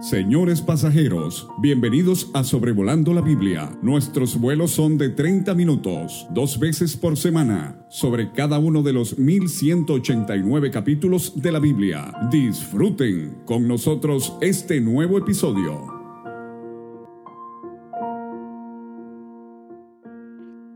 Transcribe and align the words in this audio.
Señores 0.00 0.60
pasajeros, 0.60 1.48
bienvenidos 1.58 2.30
a 2.34 2.44
Sobrevolando 2.44 3.14
la 3.14 3.22
Biblia. 3.22 3.70
Nuestros 3.80 4.38
vuelos 4.38 4.72
son 4.72 4.98
de 4.98 5.08
30 5.08 5.54
minutos, 5.54 6.26
dos 6.30 6.58
veces 6.58 6.98
por 6.98 7.16
semana, 7.16 7.86
sobre 7.88 8.30
cada 8.32 8.58
uno 8.58 8.82
de 8.82 8.92
los 8.92 9.18
1189 9.18 10.70
capítulos 10.70 11.40
de 11.40 11.50
la 11.50 11.60
Biblia. 11.60 12.12
Disfruten 12.30 13.38
con 13.46 13.66
nosotros 13.66 14.36
este 14.42 14.82
nuevo 14.82 15.16
episodio. 15.16 15.86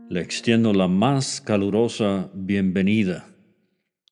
Le 0.09 0.19
extiendo 0.19 0.73
la 0.73 0.87
más 0.87 1.41
calurosa 1.41 2.31
bienvenida 2.33 3.27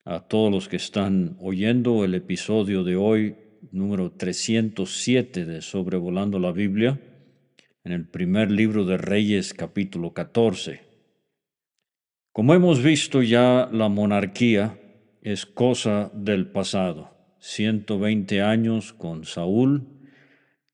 a 0.06 0.20
todos 0.20 0.52
los 0.52 0.68
que 0.68 0.76
están 0.76 1.36
oyendo 1.40 2.06
el 2.06 2.14
episodio 2.14 2.84
de 2.84 2.96
hoy 2.96 3.49
número 3.72 4.12
307 4.12 5.46
de 5.46 5.62
Sobrevolando 5.62 6.40
la 6.40 6.52
Biblia, 6.52 7.00
en 7.84 7.92
el 7.92 8.08
primer 8.08 8.52
libro 8.52 8.86
de 8.86 8.98
Reyes 8.98 9.54
capítulo 9.54 10.14
14. 10.14 10.82
Como 12.32 12.54
hemos 12.54 12.84
visto 12.84 13.22
ya, 13.22 13.70
la 13.72 13.90
monarquía 13.90 14.80
es 15.22 15.46
cosa 15.46 16.12
del 16.14 16.48
pasado. 16.48 17.16
120 17.40 18.42
años 18.42 18.94
con 18.94 19.24
Saúl 19.26 19.88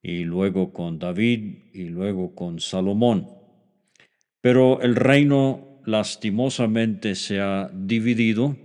y 0.02 0.24
luego 0.24 0.74
con 0.74 1.00
David 1.00 1.72
y 1.74 1.86
luego 1.86 2.36
con 2.36 2.60
Salomón. 2.60 3.30
Pero 4.42 4.82
el 4.82 4.96
reino 4.96 5.82
lastimosamente 5.86 7.16
se 7.16 7.40
ha 7.40 7.70
dividido 7.74 8.58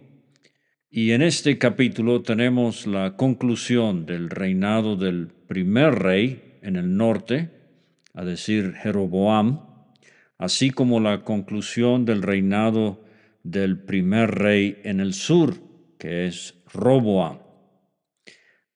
y 0.93 1.13
en 1.13 1.23
este 1.23 1.57
capítulo 1.57 2.23
tenemos 2.23 2.85
la 2.85 3.17
conclusión 3.17 4.07
del 4.07 4.29
reinado 4.29 4.97
del 4.97 5.29
primer 5.29 5.95
rey 5.95 6.59
en 6.63 6.75
el 6.75 6.97
norte, 6.97 7.51
a 8.13 8.25
decir 8.25 8.75
Jeroboam, 8.75 9.61
así 10.37 10.71
como 10.71 10.99
la 10.99 11.23
conclusión 11.23 12.05
del 12.05 12.23
reinado 12.23 13.05
del 13.45 13.79
primer 13.79 14.33
rey 14.33 14.81
en 14.83 14.99
el 14.99 15.15
sur, 15.15 15.55
que 15.97 16.27
es 16.27 16.57
Roboam. 16.73 17.39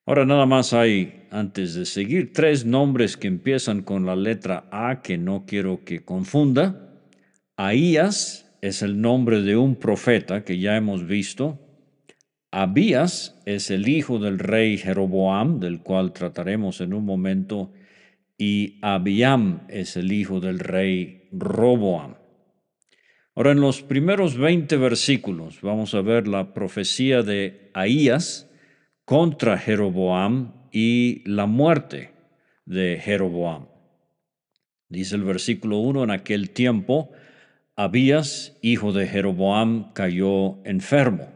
Ahora 0.06 0.24
nada 0.24 0.46
más 0.46 0.72
hay, 0.72 1.26
antes 1.32 1.74
de 1.74 1.84
seguir, 1.84 2.32
tres 2.32 2.64
nombres 2.64 3.16
que 3.16 3.26
empiezan 3.26 3.82
con 3.82 4.06
la 4.06 4.14
letra 4.14 4.68
A 4.70 5.02
que 5.02 5.18
no 5.18 5.46
quiero 5.46 5.84
que 5.84 6.04
confunda. 6.04 6.94
Ahías 7.56 8.56
es 8.60 8.82
el 8.82 9.00
nombre 9.00 9.42
de 9.42 9.56
un 9.56 9.76
profeta 9.76 10.44
que 10.44 10.58
ya 10.58 10.76
hemos 10.76 11.06
visto, 11.06 11.63
Abías 12.56 13.42
es 13.46 13.72
el 13.72 13.88
hijo 13.88 14.20
del 14.20 14.38
rey 14.38 14.78
Jeroboam, 14.78 15.58
del 15.58 15.80
cual 15.80 16.12
trataremos 16.12 16.80
en 16.80 16.94
un 16.94 17.04
momento, 17.04 17.72
y 18.38 18.78
Abiam 18.80 19.62
es 19.68 19.96
el 19.96 20.12
hijo 20.12 20.38
del 20.38 20.60
rey 20.60 21.28
Roboam. 21.32 22.14
Ahora, 23.34 23.50
en 23.50 23.60
los 23.60 23.82
primeros 23.82 24.38
20 24.38 24.76
versículos 24.76 25.62
vamos 25.62 25.96
a 25.96 26.02
ver 26.02 26.28
la 26.28 26.54
profecía 26.54 27.24
de 27.24 27.72
Ahías 27.74 28.48
contra 29.04 29.58
Jeroboam 29.58 30.52
y 30.70 31.28
la 31.28 31.46
muerte 31.46 32.12
de 32.66 33.00
Jeroboam. 33.02 33.66
Dice 34.88 35.16
el 35.16 35.24
versículo 35.24 35.78
1, 35.78 36.04
en 36.04 36.10
aquel 36.12 36.50
tiempo, 36.50 37.10
Abías, 37.74 38.56
hijo 38.62 38.92
de 38.92 39.08
Jeroboam, 39.08 39.92
cayó 39.92 40.64
enfermo 40.64 41.33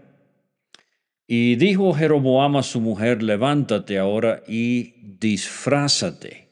y 1.30 1.56
dijo 1.56 1.92
Jeroboam 1.92 2.56
a 2.56 2.62
su 2.62 2.80
mujer, 2.80 3.22
levántate 3.22 3.98
ahora 3.98 4.42
y 4.48 4.94
disfrázate. 5.20 6.48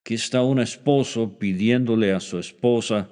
Aquí 0.00 0.14
está 0.14 0.42
un 0.42 0.60
esposo 0.60 1.40
pidiéndole 1.40 2.12
a 2.12 2.20
su 2.20 2.38
esposa 2.38 3.10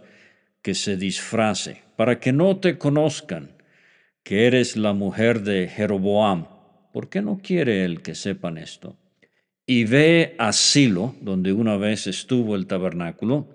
que 0.62 0.74
se 0.74 0.96
disfrace, 0.96 1.82
para 1.96 2.20
que 2.20 2.32
no 2.32 2.58
te 2.58 2.78
conozcan 2.78 3.56
que 4.22 4.46
eres 4.46 4.76
la 4.76 4.92
mujer 4.92 5.42
de 5.42 5.66
Jeroboam. 5.66 6.46
¿Por 6.92 7.08
qué 7.08 7.22
no 7.22 7.40
quiere 7.42 7.84
él 7.84 8.00
que 8.00 8.14
sepan 8.14 8.56
esto? 8.56 8.96
Y 9.66 9.82
ve 9.84 10.36
a 10.38 10.52
Silo, 10.52 11.16
donde 11.20 11.52
una 11.52 11.76
vez 11.76 12.06
estuvo 12.06 12.54
el 12.54 12.68
tabernáculo, 12.68 13.48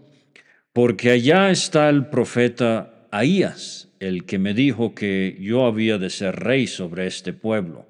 porque 0.74 1.12
allá 1.12 1.52
está 1.52 1.88
el 1.88 2.08
profeta 2.08 3.08
Ahías 3.12 3.87
el 4.00 4.26
que 4.26 4.40
me 4.40 4.54
dijo 4.54 4.94
que 4.94 5.38
yo 5.40 5.66
había 5.66 5.98
de 5.98 6.10
ser 6.10 6.36
rey 6.36 6.68
sobre 6.68 7.08
este 7.08 7.34
pueblo. 7.34 7.86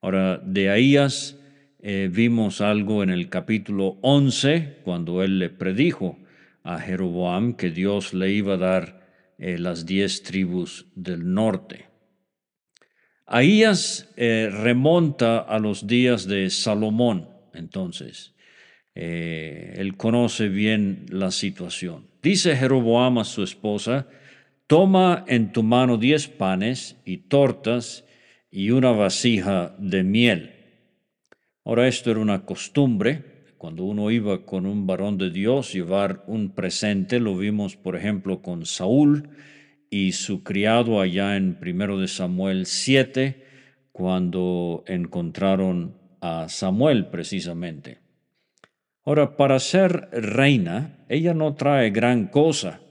Ahora, 0.00 0.38
de 0.38 0.70
Ahías 0.70 1.38
eh, 1.80 2.08
vimos 2.12 2.60
algo 2.60 3.02
en 3.02 3.10
el 3.10 3.28
capítulo 3.28 3.98
11, 4.02 4.78
cuando 4.84 5.22
él 5.22 5.38
le 5.38 5.50
predijo 5.50 6.18
a 6.62 6.78
Jeroboam 6.78 7.54
que 7.54 7.70
Dios 7.70 8.14
le 8.14 8.30
iba 8.30 8.54
a 8.54 8.58
dar 8.58 9.08
eh, 9.38 9.58
las 9.58 9.86
diez 9.86 10.22
tribus 10.22 10.86
del 10.94 11.32
norte. 11.32 11.86
Ahías 13.26 14.12
eh, 14.16 14.48
remonta 14.52 15.38
a 15.38 15.58
los 15.58 15.86
días 15.86 16.26
de 16.26 16.50
Salomón, 16.50 17.28
entonces. 17.54 18.34
él 18.94 19.96
conoce 19.96 20.48
bien 20.48 21.06
la 21.08 21.30
situación. 21.30 22.06
Dice 22.22 22.54
Jeroboam 22.56 23.18
a 23.18 23.24
su 23.24 23.42
esposa, 23.42 24.06
Toma 24.72 25.26
en 25.28 25.52
tu 25.52 25.62
mano 25.62 25.98
diez 25.98 26.28
panes 26.28 26.96
y 27.04 27.28
tortas 27.28 28.06
y 28.50 28.70
una 28.70 28.90
vasija 28.90 29.76
de 29.76 30.02
miel. 30.02 30.54
Ahora 31.62 31.88
esto 31.88 32.10
era 32.10 32.20
una 32.20 32.46
costumbre. 32.46 33.52
Cuando 33.58 33.84
uno 33.84 34.10
iba 34.10 34.46
con 34.46 34.64
un 34.64 34.86
varón 34.86 35.18
de 35.18 35.28
Dios 35.28 35.74
llevar 35.74 36.24
un 36.26 36.54
presente, 36.54 37.20
lo 37.20 37.36
vimos 37.36 37.76
por 37.76 37.96
ejemplo 37.96 38.40
con 38.40 38.64
Saúl 38.64 39.28
y 39.90 40.12
su 40.12 40.42
criado 40.42 41.02
allá 41.02 41.36
en 41.36 41.56
primero 41.56 41.98
de 41.98 42.08
Samuel 42.08 42.64
7, 42.64 43.44
cuando 43.92 44.84
encontraron 44.86 45.98
a 46.22 46.48
Samuel 46.48 47.08
precisamente. 47.08 47.98
Ahora, 49.04 49.36
para 49.36 49.58
ser 49.58 50.08
reina, 50.12 51.04
ella 51.10 51.34
no 51.34 51.56
trae 51.56 51.90
gran 51.90 52.28
cosa 52.28 52.81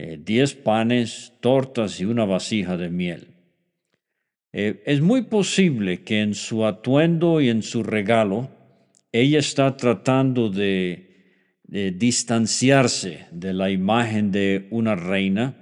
eh, 0.00 0.16
diez 0.24 0.54
panes, 0.54 1.32
tortas 1.40 2.00
y 2.00 2.04
una 2.04 2.24
vasija 2.24 2.76
de 2.76 2.88
miel. 2.88 3.34
Eh, 4.52 4.80
es 4.86 5.00
muy 5.00 5.22
posible 5.22 6.04
que 6.04 6.20
en 6.20 6.34
su 6.34 6.64
atuendo 6.64 7.40
y 7.40 7.48
en 7.48 7.64
su 7.64 7.82
regalo 7.82 8.48
ella 9.10 9.40
está 9.40 9.76
tratando 9.76 10.50
de, 10.50 11.06
distanciarse 11.64 13.26
de 13.32 13.52
la 13.52 13.70
imagen 13.70 14.30
de 14.30 14.68
una 14.70 14.94
reina 14.94 15.56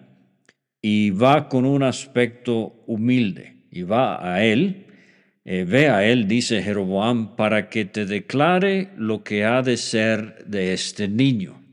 y 0.83 1.11
va 1.11 1.49
con 1.49 1.65
un 1.65 1.83
aspecto 1.83 2.85
humilde 2.87 3.65
y 3.71 3.85
va 3.85 4.35
a 4.35 4.45
él, 4.45 4.85
eh, 5.47 5.65
ve 5.67 5.89
a 5.89 6.05
él, 6.05 6.29
dice 6.29 6.63
Jeroboam, 6.63 7.37
para 7.37 7.71
que 7.71 7.87
te 7.87 8.05
declare 8.05 8.91
lo 8.99 9.25
que 9.25 9.47
ha 9.47 9.63
de 9.63 9.79
ser 9.79 10.45
de 10.45 10.75
este 10.75 11.09
niño. 11.09 11.66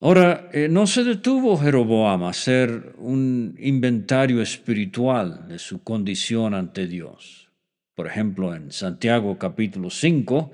Ahora, 0.00 0.48
eh, 0.52 0.68
no 0.68 0.86
se 0.86 1.02
detuvo 1.02 1.58
Jeroboam 1.58 2.22
a 2.22 2.28
hacer 2.28 2.94
un 2.98 3.56
inventario 3.58 4.40
espiritual 4.40 5.48
de 5.48 5.58
su 5.58 5.82
condición 5.82 6.54
ante 6.54 6.86
Dios. 6.86 7.48
Por 7.96 8.06
ejemplo, 8.06 8.54
en 8.54 8.70
Santiago 8.70 9.38
capítulo 9.38 9.90
5 9.90 10.52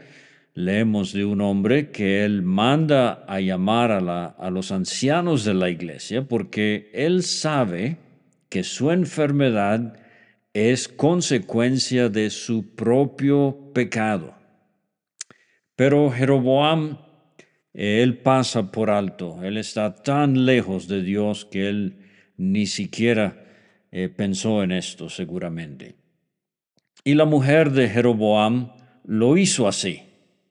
leemos 0.54 1.12
de 1.12 1.26
un 1.26 1.42
hombre 1.42 1.90
que 1.90 2.24
él 2.24 2.40
manda 2.40 3.22
a 3.28 3.38
llamar 3.40 3.92
a, 3.92 4.28
a 4.28 4.48
los 4.48 4.72
ancianos 4.72 5.44
de 5.44 5.52
la 5.52 5.68
iglesia 5.68 6.26
porque 6.26 6.90
él 6.94 7.22
sabe 7.22 7.98
que 8.48 8.64
su 8.64 8.92
enfermedad 8.92 9.98
es 10.54 10.88
consecuencia 10.88 12.08
de 12.08 12.30
su 12.30 12.74
propio 12.74 13.72
pecado. 13.74 14.34
Pero 15.76 16.10
Jeroboam 16.10 17.03
él 17.74 18.18
pasa 18.18 18.70
por 18.70 18.88
alto, 18.88 19.42
él 19.42 19.56
está 19.58 19.96
tan 19.96 20.46
lejos 20.46 20.86
de 20.86 21.02
Dios 21.02 21.44
que 21.44 21.68
él 21.68 21.98
ni 22.36 22.66
siquiera 22.66 23.44
eh, 23.90 24.08
pensó 24.08 24.62
en 24.62 24.70
esto 24.70 25.08
seguramente. 25.08 25.96
Y 27.02 27.14
la 27.14 27.24
mujer 27.24 27.72
de 27.72 27.88
Jeroboam 27.88 28.72
lo 29.04 29.36
hizo 29.36 29.66
así. 29.66 30.02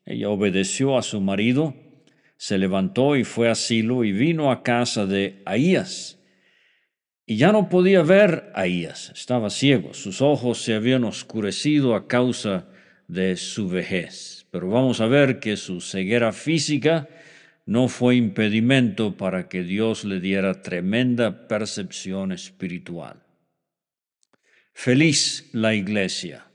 Ella 0.05 0.29
obedeció 0.29 0.97
a 0.97 1.01
su 1.01 1.21
marido, 1.21 1.73
se 2.35 2.57
levantó 2.57 3.15
y 3.15 3.23
fue 3.23 3.49
a 3.49 3.55
Silo 3.55 4.03
y 4.03 4.11
vino 4.11 4.51
a 4.51 4.61
casa 4.61 5.05
de 5.05 5.41
Ahías. 5.45 6.19
Y 7.25 7.37
ya 7.37 7.53
no 7.53 7.69
podía 7.69 8.03
ver 8.03 8.51
a 8.53 8.61
Ahías, 8.61 9.13
estaba 9.15 9.49
ciego, 9.49 9.93
sus 9.93 10.21
ojos 10.21 10.61
se 10.61 10.73
habían 10.73 11.05
oscurecido 11.05 11.95
a 11.95 12.05
causa 12.05 12.67
de 13.07 13.37
su 13.37 13.69
vejez 13.69 14.43
pero 14.53 14.69
vamos 14.69 15.01
a 15.01 15.07
ver 15.07 15.39
que 15.39 15.57
su 15.57 15.81
ceguera 15.81 16.31
física 16.31 17.09
no 17.65 17.88
fue 17.88 18.17
impedimento 18.17 19.17
para 19.17 19.50
que 19.50 19.63
Dios 19.63 20.05
le 20.05 20.19
diera 20.19 20.61
tremenda 20.61 21.47
percepción 21.47 22.31
espiritual. 22.31 23.23
Feliz 24.71 25.50
la 25.53 25.73
iglesia 25.73 26.51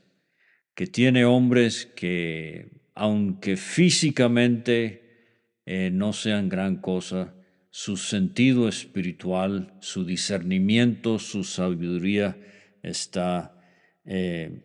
que 0.77 0.87
tiene 0.87 1.25
hombres 1.25 1.87
que, 1.87 2.71
aunque 2.95 3.57
físicamente 3.57 5.57
eh, 5.67 5.91
no 5.93 6.13
sean 6.13 6.49
gran 6.49 6.77
cosa, 6.77 7.35
su 7.69 7.97
sentido 7.97 8.69
espiritual, 8.69 9.75
su 9.81 10.05
discernimiento, 10.05 11.19
su 11.19 11.43
sabiduría 11.43 12.39
está 12.81 13.61
eh, 14.05 14.63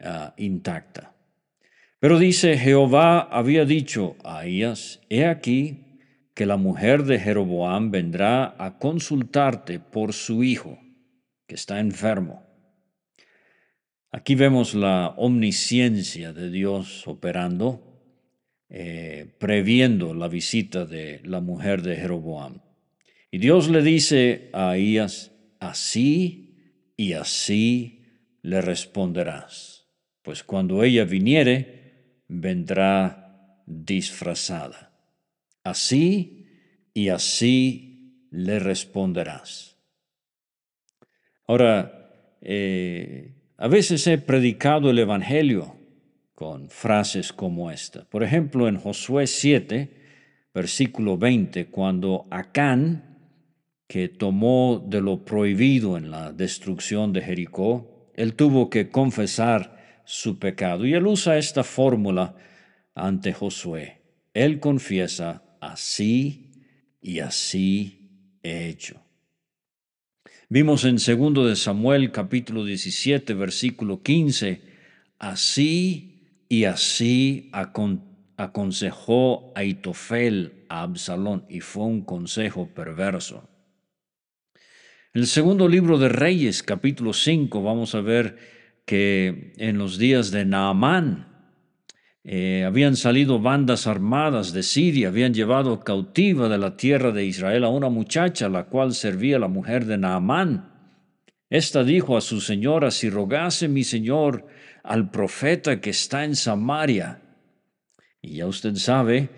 ah, 0.00 0.34
intacta. 0.36 1.14
Pero 2.00 2.18
dice, 2.18 2.56
Jehová 2.56 3.20
había 3.20 3.64
dicho 3.64 4.16
a 4.22 4.46
ellas, 4.46 5.00
he 5.08 5.26
aquí 5.26 5.84
que 6.34 6.46
la 6.46 6.56
mujer 6.56 7.02
de 7.02 7.18
Jeroboam 7.18 7.90
vendrá 7.90 8.54
a 8.58 8.78
consultarte 8.78 9.80
por 9.80 10.12
su 10.12 10.44
hijo, 10.44 10.78
que 11.48 11.56
está 11.56 11.80
enfermo. 11.80 12.46
Aquí 14.12 14.36
vemos 14.36 14.74
la 14.74 15.08
omnisciencia 15.16 16.32
de 16.32 16.50
Dios 16.50 17.08
operando, 17.08 17.82
eh, 18.68 19.34
previendo 19.38 20.14
la 20.14 20.28
visita 20.28 20.86
de 20.86 21.20
la 21.24 21.40
mujer 21.40 21.82
de 21.82 21.96
Jeroboam. 21.96 22.60
Y 23.32 23.38
Dios 23.38 23.68
le 23.68 23.82
dice 23.82 24.50
a 24.52 24.76
ellas, 24.76 25.32
así 25.58 26.54
y 26.96 27.14
así 27.14 28.04
le 28.42 28.62
responderás, 28.62 29.88
pues 30.22 30.44
cuando 30.44 30.84
ella 30.84 31.04
viniere, 31.04 31.77
vendrá 32.28 33.62
disfrazada. 33.66 34.92
Así 35.64 36.46
y 36.94 37.08
así 37.08 38.26
le 38.30 38.58
responderás. 38.58 39.76
Ahora, 41.46 42.12
eh, 42.40 43.34
a 43.56 43.68
veces 43.68 44.06
he 44.06 44.18
predicado 44.18 44.90
el 44.90 44.98
Evangelio 44.98 45.76
con 46.34 46.68
frases 46.68 47.32
como 47.32 47.70
esta. 47.70 48.04
Por 48.04 48.22
ejemplo, 48.22 48.68
en 48.68 48.76
Josué 48.76 49.26
7, 49.26 49.90
versículo 50.54 51.16
20, 51.16 51.66
cuando 51.66 52.26
Acán, 52.30 53.18
que 53.86 54.08
tomó 54.08 54.84
de 54.86 55.00
lo 55.00 55.24
prohibido 55.24 55.96
en 55.96 56.10
la 56.10 56.32
destrucción 56.32 57.12
de 57.12 57.22
Jericó, 57.22 58.10
él 58.14 58.34
tuvo 58.34 58.68
que 58.68 58.90
confesar 58.90 59.77
su 60.08 60.38
pecado. 60.38 60.86
Y 60.86 60.94
él 60.94 61.06
usa 61.06 61.36
esta 61.36 61.62
fórmula 61.62 62.34
ante 62.94 63.34
Josué. 63.34 64.00
Él 64.32 64.58
confiesa 64.58 65.42
así 65.60 66.50
y 67.02 67.18
así 67.18 68.38
he 68.42 68.68
hecho. 68.68 69.02
Vimos 70.48 70.86
en 70.86 70.98
segundo 70.98 71.46
de 71.46 71.56
Samuel 71.56 72.10
capítulo 72.10 72.64
17 72.64 73.34
versículo 73.34 74.02
15, 74.02 74.62
así 75.18 76.46
y 76.48 76.64
así 76.64 77.50
aconsejó 78.38 79.52
Aitofel 79.54 80.64
a 80.70 80.84
Absalón 80.84 81.44
y 81.50 81.60
fue 81.60 81.84
un 81.84 82.00
consejo 82.00 82.70
perverso. 82.74 83.46
En 85.12 85.20
el 85.20 85.26
segundo 85.26 85.68
libro 85.68 85.98
de 85.98 86.08
Reyes 86.08 86.62
capítulo 86.62 87.12
5 87.12 87.62
vamos 87.62 87.94
a 87.94 88.00
ver 88.00 88.57
que 88.88 89.52
en 89.58 89.76
los 89.76 89.98
días 89.98 90.30
de 90.30 90.46
Naamán, 90.46 91.28
eh, 92.24 92.64
habían 92.64 92.96
salido 92.96 93.38
bandas 93.38 93.86
armadas 93.86 94.54
de 94.54 94.62
Siria, 94.62 95.08
habían 95.08 95.34
llevado 95.34 95.80
cautiva 95.80 96.48
de 96.48 96.56
la 96.56 96.74
tierra 96.74 97.12
de 97.12 97.26
Israel 97.26 97.64
a 97.64 97.68
una 97.68 97.90
muchacha, 97.90 98.48
la 98.48 98.64
cual 98.64 98.94
servía 98.94 99.38
la 99.38 99.48
mujer 99.48 99.84
de 99.84 99.98
Naamán. 99.98 100.72
Esta 101.50 101.84
dijo 101.84 102.16
a 102.16 102.22
su 102.22 102.40
señora, 102.40 102.90
si 102.90 103.10
rogase 103.10 103.68
mi 103.68 103.84
señor 103.84 104.46
al 104.82 105.10
profeta 105.10 105.82
que 105.82 105.90
está 105.90 106.24
en 106.24 106.34
Samaria. 106.34 107.20
Y 108.22 108.36
ya 108.36 108.46
usted 108.46 108.74
sabe, 108.76 109.28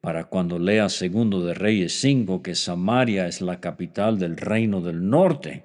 para 0.00 0.26
cuando 0.26 0.60
lea 0.60 0.88
segundo 0.88 1.44
de 1.44 1.54
Reyes 1.54 2.00
5, 2.00 2.40
que 2.40 2.54
Samaria 2.54 3.26
es 3.26 3.40
la 3.40 3.58
capital 3.58 4.20
del 4.20 4.36
reino 4.36 4.80
del 4.80 5.10
norte. 5.10 5.64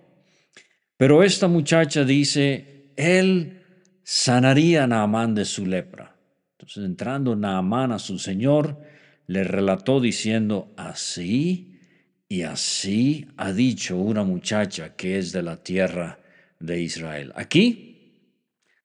Pero 0.97 1.21
esta 1.21 1.47
muchacha 1.47 2.03
dice, 2.03 2.76
él 2.97 3.61
sanaría 4.03 4.83
a 4.83 4.87
Naamán 4.87 5.35
de 5.35 5.45
su 5.45 5.65
lepra. 5.65 6.15
Entonces, 6.53 6.83
entrando 6.83 7.35
Naamán 7.35 7.93
a 7.93 7.99
su 7.99 8.19
señor, 8.19 8.81
le 9.27 9.43
relató 9.43 10.01
diciendo, 10.01 10.73
así 10.75 11.79
y 12.27 12.41
así 12.41 13.27
ha 13.37 13.53
dicho 13.53 13.95
una 13.97 14.23
muchacha 14.23 14.95
que 14.95 15.17
es 15.17 15.31
de 15.31 15.43
la 15.43 15.63
tierra 15.63 16.19
de 16.59 16.81
Israel. 16.81 17.31
Aquí, 17.35 18.33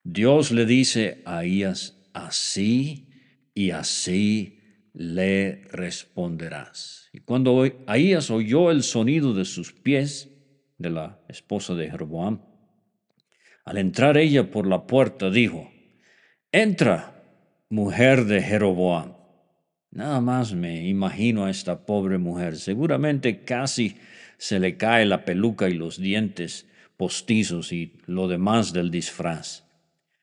Dios 0.04 0.52
le 0.52 0.66
dice 0.66 1.22
a 1.24 1.42
así 2.12 3.08
y 3.54 3.70
así 3.70 4.58
le 4.92 5.62
responderás. 5.70 7.08
Y 7.12 7.20
cuando 7.20 7.64
Ahías 7.86 8.30
oyó 8.30 8.70
el 8.70 8.82
sonido 8.82 9.32
de 9.32 9.44
sus 9.44 9.72
pies, 9.72 10.28
de 10.78 10.90
la 10.90 11.20
esposa 11.28 11.74
de 11.74 11.90
Jeroboam, 11.90 12.40
al 13.64 13.78
entrar 13.78 14.16
ella 14.16 14.50
por 14.50 14.66
la 14.66 14.86
puerta 14.86 15.30
dijo, 15.30 15.70
entra 16.50 17.22
mujer 17.68 18.24
de 18.24 18.42
Jeroboam. 18.42 19.14
Nada 19.90 20.20
más 20.20 20.54
me 20.54 20.86
imagino 20.88 21.44
a 21.44 21.50
esta 21.50 21.84
pobre 21.84 22.18
mujer. 22.18 22.56
Seguramente 22.56 23.44
casi 23.44 23.96
se 24.38 24.58
le 24.58 24.76
cae 24.76 25.04
la 25.04 25.24
peluca 25.24 25.68
y 25.68 25.74
los 25.74 25.98
dientes 25.98 26.66
postizos 26.96 27.72
y 27.72 28.00
lo 28.06 28.26
demás 28.26 28.72
del 28.72 28.90
disfraz. 28.90 29.64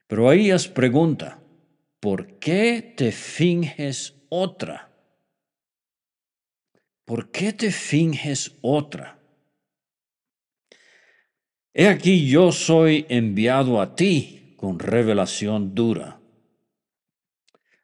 Pero 0.07 0.31
ellas 0.31 0.67
pregunta, 0.67 1.39
¿por 1.99 2.39
qué 2.39 2.93
te 2.97 3.11
finges 3.11 4.15
otra? 4.29 4.89
¿Por 7.05 7.29
qué 7.29 7.53
te 7.53 7.71
finges 7.71 8.57
otra? 8.61 9.18
He 11.73 11.87
aquí 11.87 12.27
yo 12.27 12.51
soy 12.51 13.05
enviado 13.09 13.81
a 13.81 13.95
ti 13.95 14.55
con 14.57 14.79
revelación 14.79 15.75
dura 15.75 16.19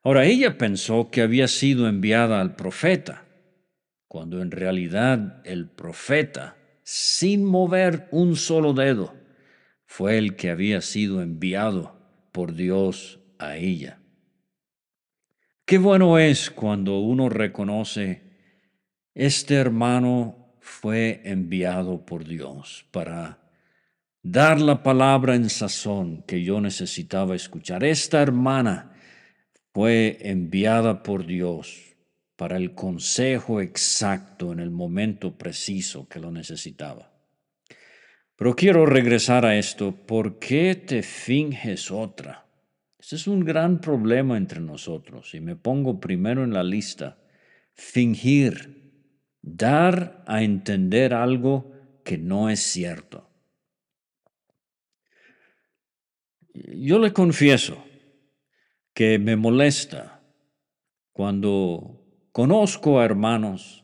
Ahora 0.05 0.25
ella 0.25 0.55
pensó 0.59 1.09
que 1.09 1.23
había 1.23 1.47
sido 1.47 1.87
enviada 1.87 2.39
al 2.39 2.55
profeta, 2.55 3.25
cuando 4.07 4.39
en 4.43 4.51
realidad 4.51 5.41
el 5.45 5.67
profeta, 5.67 6.57
sin 6.83 7.43
mover 7.43 8.07
un 8.11 8.35
solo 8.35 8.73
dedo, 8.73 9.15
fue 9.87 10.19
el 10.19 10.35
que 10.35 10.51
había 10.51 10.81
sido 10.81 11.23
enviado 11.23 11.97
por 12.31 12.53
Dios 12.53 13.19
a 13.39 13.57
ella. 13.57 13.99
Qué 15.65 15.79
bueno 15.79 16.19
es 16.19 16.51
cuando 16.51 16.99
uno 16.99 17.27
reconoce, 17.27 18.21
este 19.15 19.55
hermano 19.55 20.55
fue 20.59 21.21
enviado 21.23 22.05
por 22.05 22.25
Dios 22.25 22.85
para 22.91 23.39
dar 24.27 24.59
la 24.59 24.81
palabra 24.81 25.35
en 25.35 25.51
sazón 25.51 26.23
que 26.23 26.43
yo 26.43 26.59
necesitaba 26.59 27.35
escuchar. 27.35 27.83
Esta 27.83 28.23
hermana 28.23 28.91
fue 29.71 30.17
enviada 30.21 31.03
por 31.03 31.27
Dios 31.27 31.95
para 32.35 32.57
el 32.57 32.73
consejo 32.73 33.61
exacto 33.61 34.51
en 34.51 34.59
el 34.59 34.71
momento 34.71 35.37
preciso 35.37 36.09
que 36.09 36.19
lo 36.19 36.31
necesitaba. 36.31 37.13
Pero 38.35 38.55
quiero 38.55 38.87
regresar 38.87 39.45
a 39.45 39.57
esto. 39.57 39.95
¿Por 39.95 40.39
qué 40.39 40.73
te 40.73 41.03
finges 41.03 41.91
otra? 41.91 42.47
Ese 42.99 43.17
es 43.17 43.27
un 43.27 43.45
gran 43.45 43.79
problema 43.79 44.37
entre 44.37 44.59
nosotros 44.59 45.35
y 45.35 45.39
me 45.39 45.55
pongo 45.55 45.99
primero 45.99 46.43
en 46.43 46.51
la 46.51 46.63
lista. 46.63 47.19
Fingir, 47.73 48.91
dar 49.43 50.23
a 50.25 50.41
entender 50.41 51.13
algo 51.13 51.71
que 52.03 52.17
no 52.17 52.49
es 52.49 52.61
cierto. 52.61 53.24
Yo 56.73 56.99
le 56.99 57.11
confieso, 57.11 57.83
que 58.95 59.19
me 59.19 59.35
molesta 59.35 60.21
cuando 61.11 62.01
conozco 62.31 62.99
a 62.99 63.05
hermanos 63.05 63.83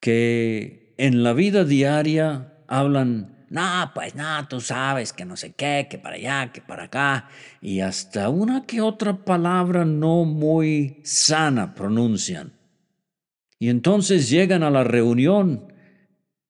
que 0.00 0.94
en 0.98 1.22
la 1.22 1.32
vida 1.32 1.64
diaria 1.64 2.54
hablan, 2.66 3.46
no, 3.48 3.90
pues 3.94 4.16
no, 4.16 4.48
tú 4.48 4.60
sabes 4.60 5.12
que 5.12 5.24
no 5.24 5.36
sé 5.36 5.52
qué, 5.52 5.86
que 5.88 5.98
para 5.98 6.16
allá, 6.16 6.52
que 6.52 6.60
para 6.60 6.84
acá, 6.84 7.28
y 7.60 7.80
hasta 7.80 8.28
una 8.28 8.66
que 8.66 8.80
otra 8.80 9.24
palabra 9.24 9.84
no 9.84 10.24
muy 10.24 11.00
sana 11.04 11.74
pronuncian. 11.74 12.52
Y 13.60 13.68
entonces 13.68 14.28
llegan 14.28 14.64
a 14.64 14.70
la 14.70 14.82
reunión 14.82 15.72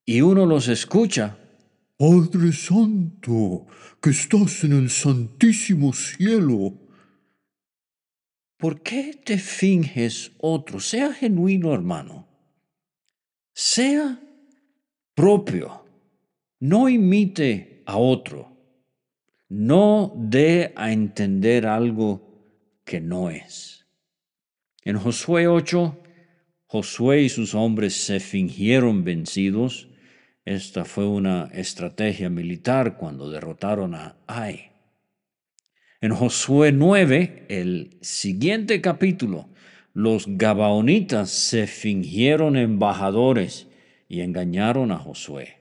y 0.07 0.23
uno 0.23 0.47
los 0.47 0.69
escucha. 0.69 1.37
Padre 1.97 2.53
Santo, 2.53 3.67
que 4.01 4.11
estás 4.11 4.65
en 4.65 4.73
el 4.73 4.91
santísimo 4.91 5.93
cielo, 5.93 6.83
¿Por 8.63 8.81
qué 8.81 9.21
te 9.25 9.39
finges 9.39 10.31
otro? 10.39 10.79
Sea 10.79 11.13
genuino, 11.13 11.75
hermano. 11.75 12.29
Sea 13.53 14.21
propio. 15.17 15.85
No 16.61 16.89
imite 16.89 17.83
a 17.87 17.97
otro. 17.97 18.57
no 19.49 20.13
dé 20.17 20.73
a 20.77 20.93
entender 20.93 21.67
algo 21.67 22.23
que 22.85 23.01
no 23.01 23.31
es. 23.31 23.85
En 24.85 24.97
Josué 24.97 25.49
8, 25.49 25.99
Josué 26.67 27.23
y 27.23 27.29
sus 27.29 27.57
hombres 27.57 27.95
se 27.95 28.21
fingieron 28.21 29.03
vencidos. 29.03 29.89
Esta 30.45 30.85
fue 30.85 31.07
una 31.07 31.45
estrategia 31.53 32.29
militar 32.29 32.97
cuando 32.97 33.31
derrotaron 33.31 33.95
a 33.95 34.17
Ai. 34.27 34.73
En 36.01 36.13
Josué 36.13 36.73
9, 36.73 37.47
el 37.49 37.97
siguiente 38.01 38.81
capítulo, 38.81 39.49
los 39.95 40.25
Gabaonitas 40.27 41.31
se 41.31 41.69
fingieron 41.69 42.57
embajadores 42.57 43.69
y 44.09 44.23
engañaron 44.23 44.91
a 44.91 44.99
Josué. 44.99 45.59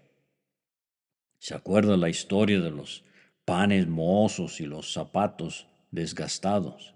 ¿Se 1.37 1.53
acuerda 1.53 1.95
la 1.95 2.09
historia 2.09 2.59
de 2.59 2.71
los 2.71 3.03
panes 3.45 3.87
mozos 3.87 4.61
y 4.61 4.65
los 4.65 4.91
zapatos 4.91 5.67
desgastados? 5.91 6.95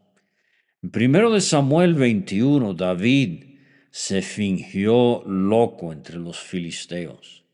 En 0.82 0.90
primero 0.90 1.32
de 1.32 1.42
Samuel 1.42 1.94
21, 1.94 2.74
David 2.74 3.60
se 3.92 4.24
fingió 4.24 5.24
loco 5.28 5.94
entre 5.94 6.18
los 6.18 6.40
filisteos. 6.40 7.45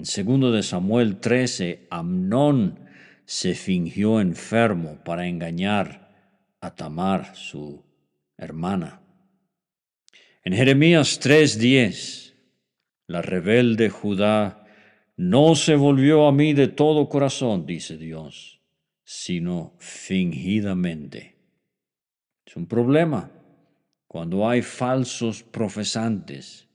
En 0.00 0.06
segundo 0.06 0.50
de 0.50 0.62
Samuel 0.62 1.20
13, 1.20 1.88
Amnón 1.90 2.88
se 3.26 3.54
fingió 3.54 4.22
enfermo 4.22 4.98
para 5.04 5.26
engañar 5.26 6.08
a 6.62 6.74
Tamar, 6.74 7.36
su 7.36 7.84
hermana. 8.38 9.02
En 10.42 10.54
Jeremías 10.54 11.20
3:10, 11.20 12.34
la 13.08 13.20
rebelde 13.20 13.90
Judá 13.90 14.64
no 15.18 15.54
se 15.54 15.74
volvió 15.76 16.26
a 16.28 16.32
mí 16.32 16.54
de 16.54 16.68
todo 16.68 17.10
corazón, 17.10 17.66
dice 17.66 17.98
Dios, 17.98 18.62
sino 19.04 19.74
fingidamente. 19.80 21.36
Es 22.46 22.56
un 22.56 22.66
problema 22.66 23.30
cuando 24.06 24.48
hay 24.48 24.62
falsos 24.62 25.42
profesantes. 25.42 26.69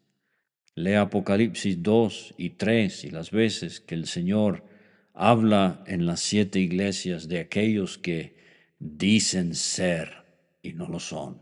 Lee 0.76 0.96
Apocalipsis 0.96 1.82
2 1.82 2.36
y 2.38 2.50
3 2.52 3.06
y 3.06 3.10
las 3.10 3.32
veces 3.32 3.80
que 3.80 3.96
el 3.96 4.08
Señor 4.08 4.64
habla 5.14 5.84
en 5.88 6.06
las 6.06 6.20
siete 6.20 6.60
iglesias 6.60 7.30
de 7.30 7.40
aquellos 7.40 7.98
que 7.98 8.36
dicen 8.78 9.56
ser 9.56 10.26
y 10.62 10.74
no 10.74 10.88
lo 10.90 11.00
son. 11.00 11.42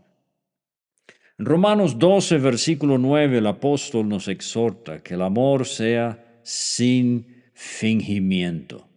En 1.36 1.46
Romanos 1.46 1.98
12, 1.98 2.38
versículo 2.38 2.96
9, 2.96 3.38
el 3.38 3.46
apóstol 3.48 4.08
nos 4.08 4.28
exhorta 4.28 5.02
que 5.02 5.14
el 5.14 5.22
amor 5.22 5.66
sea 5.66 6.38
sin 6.44 7.42
fingimiento. 7.54 8.88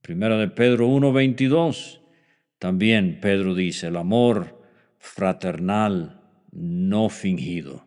Primera 0.00 0.36
de 0.36 0.48
Pedro 0.48 0.88
1, 0.88 1.12
22, 1.12 2.00
también 2.58 3.20
Pedro 3.20 3.54
dice, 3.54 3.86
el 3.86 3.96
amor 3.98 4.60
fraternal 4.98 6.20
no 6.50 7.08
fingido. 7.08 7.86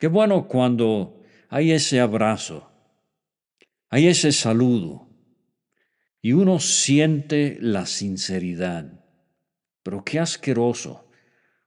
Qué 0.00 0.08
bueno 0.08 0.48
cuando 0.48 1.22
hay 1.48 1.70
ese 1.70 2.00
abrazo 2.00 2.66
hay 3.92 4.06
ese 4.06 4.30
saludo 4.30 5.08
y 6.22 6.32
uno 6.32 6.60
siente 6.60 7.58
la 7.60 7.86
sinceridad. 7.86 9.04
Pero 9.82 10.04
qué 10.04 10.20
asqueroso 10.20 11.10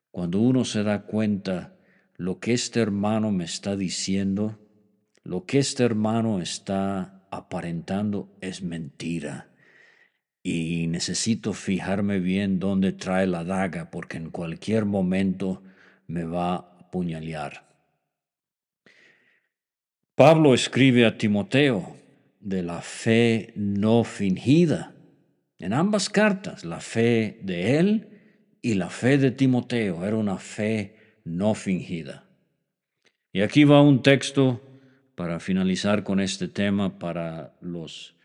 cuando 0.10 0.40
uno 0.40 0.64
se 0.64 0.84
da 0.84 1.04
cuenta 1.04 1.76
lo 2.16 2.40
que 2.40 2.54
este 2.54 2.80
hermano 2.80 3.32
me 3.32 3.44
está 3.44 3.76
diciendo, 3.76 4.60
lo 5.24 5.46
que 5.46 5.60
este 5.60 5.84
hermano 5.84 6.42
está 6.42 7.28
aparentando 7.30 8.38
es 8.40 8.62
mentira. 8.62 9.50
Y 10.42 10.88
necesito 10.88 11.52
fijarme 11.52 12.20
bien 12.20 12.60
dónde 12.60 12.94
trae 12.94 13.28
la 13.28 13.44
daga 13.44 13.92
porque 13.92 14.18
en 14.18 14.30
cualquier 14.30 14.86
momento 14.86 15.62
me 16.08 16.24
va 16.24 16.54
a 16.54 16.58
apuñalear. 16.80 17.73
Pablo 20.16 20.54
escribe 20.54 21.08
a 21.08 21.18
Timoteo, 21.18 21.98
de 22.40 22.62
la 22.62 22.82
fe 22.82 23.52
no 23.56 24.04
fingida. 24.04 24.94
En 25.58 25.74
ambas 25.74 26.08
cartas, 26.08 26.64
la 26.66 26.82
fe 26.82 27.40
de 27.42 27.80
él 27.80 28.10
y 28.62 28.76
la 28.76 28.92
fe 28.92 29.18
de 29.18 29.32
Timoteo 29.32 30.06
era 30.06 30.16
una 30.16 30.38
fe 30.38 31.20
no 31.24 31.56
fingida. 31.56 32.30
Y 33.32 33.42
aquí 33.42 33.64
va 33.64 33.82
un 33.82 34.04
texto 34.04 34.62
para 35.16 35.40
finalizar 35.40 36.04
con 36.04 36.20
este 36.20 36.48
tema 36.48 37.00
para 37.00 37.56
los 37.60 38.16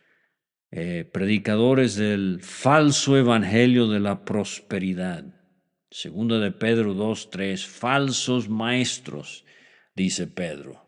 eh, 0.71 1.09
predicadores 1.11 1.97
del 1.97 2.41
falso 2.43 3.17
evangelio 3.17 3.87
de 3.87 4.01
la 4.01 4.27
prosperidad. 4.27 5.25
Segunda 5.91 6.39
de 6.39 6.53
Pedro 6.53 6.95
2.3, 6.95 7.65
falsos 7.65 8.51
maestros, 8.51 9.47
dice 9.95 10.27
Pedro 10.27 10.88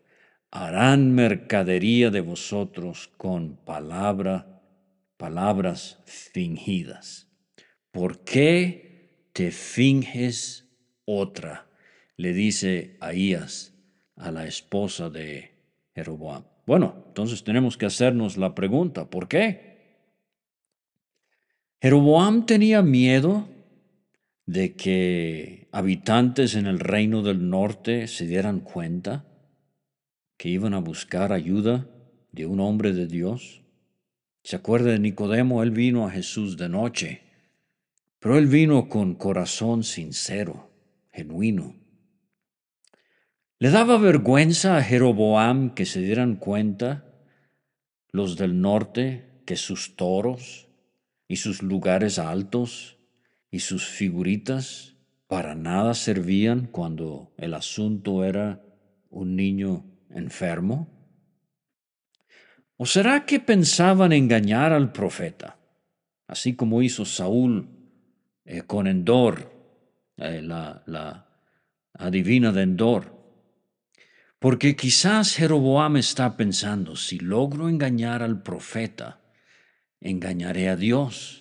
harán 0.51 1.13
mercadería 1.15 2.11
de 2.11 2.19
vosotros 2.19 3.09
con 3.17 3.55
palabra, 3.55 4.61
palabras 5.15 5.99
fingidas. 6.05 7.29
¿Por 7.91 8.19
qué 8.19 9.29
te 9.33 9.51
finges 9.51 10.67
otra? 11.05 11.67
Le 12.17 12.33
dice 12.33 12.97
Ahías 12.99 13.73
a 14.17 14.31
la 14.31 14.45
esposa 14.45 15.09
de 15.09 15.51
Jeroboam. 15.95 16.43
Bueno, 16.67 17.05
entonces 17.07 17.43
tenemos 17.43 17.77
que 17.77 17.85
hacernos 17.85 18.37
la 18.37 18.53
pregunta, 18.53 19.09
¿por 19.09 19.27
qué? 19.27 19.71
Jeroboam 21.81 22.45
tenía 22.45 22.81
miedo 22.81 23.47
de 24.45 24.75
que 24.75 25.69
habitantes 25.71 26.55
en 26.55 26.67
el 26.67 26.79
reino 26.79 27.23
del 27.23 27.49
norte 27.49 28.07
se 28.07 28.27
dieran 28.27 28.59
cuenta 28.59 29.30
que 30.41 30.49
iban 30.49 30.73
a 30.73 30.79
buscar 30.79 31.33
ayuda 31.33 31.87
de 32.31 32.47
un 32.47 32.61
hombre 32.61 32.93
de 32.93 33.05
Dios. 33.05 33.61
¿Se 34.41 34.55
acuerda 34.55 34.89
de 34.89 34.97
Nicodemo? 34.97 35.61
Él 35.61 35.69
vino 35.69 36.07
a 36.07 36.09
Jesús 36.09 36.57
de 36.57 36.67
noche, 36.67 37.21
pero 38.17 38.39
él 38.39 38.47
vino 38.47 38.89
con 38.89 39.13
corazón 39.13 39.83
sincero, 39.83 40.71
genuino. 41.11 41.75
Le 43.59 43.69
daba 43.69 43.99
vergüenza 43.99 44.77
a 44.77 44.81
Jeroboam 44.81 45.75
que 45.75 45.85
se 45.85 46.01
dieran 46.01 46.37
cuenta 46.37 47.05
los 48.11 48.35
del 48.35 48.61
norte 48.61 49.43
que 49.45 49.55
sus 49.55 49.95
toros 49.95 50.69
y 51.27 51.35
sus 51.35 51.61
lugares 51.61 52.17
altos 52.17 52.97
y 53.51 53.59
sus 53.59 53.85
figuritas 53.85 54.95
para 55.27 55.53
nada 55.53 55.93
servían 55.93 56.65
cuando 56.65 57.31
el 57.37 57.53
asunto 57.53 58.25
era 58.25 58.65
un 59.11 59.35
niño 59.35 59.90
enfermo? 60.15 60.87
¿O 62.77 62.85
será 62.85 63.25
que 63.25 63.39
pensaban 63.39 64.11
engañar 64.11 64.73
al 64.73 64.91
profeta, 64.91 65.57
así 66.27 66.55
como 66.55 66.81
hizo 66.81 67.05
Saúl 67.05 67.69
eh, 68.43 68.63
con 68.63 68.87
Endor, 68.87 69.51
eh, 70.17 70.41
la, 70.41 70.81
la 70.87 71.27
adivina 71.93 72.51
de 72.51 72.63
Endor? 72.63 73.21
Porque 74.39 74.75
quizás 74.75 75.35
Jeroboam 75.35 75.97
está 75.97 76.35
pensando, 76.35 76.95
si 76.95 77.19
logro 77.19 77.69
engañar 77.69 78.23
al 78.23 78.41
profeta, 78.41 79.21
engañaré 79.99 80.69
a 80.69 80.75
Dios. 80.75 81.40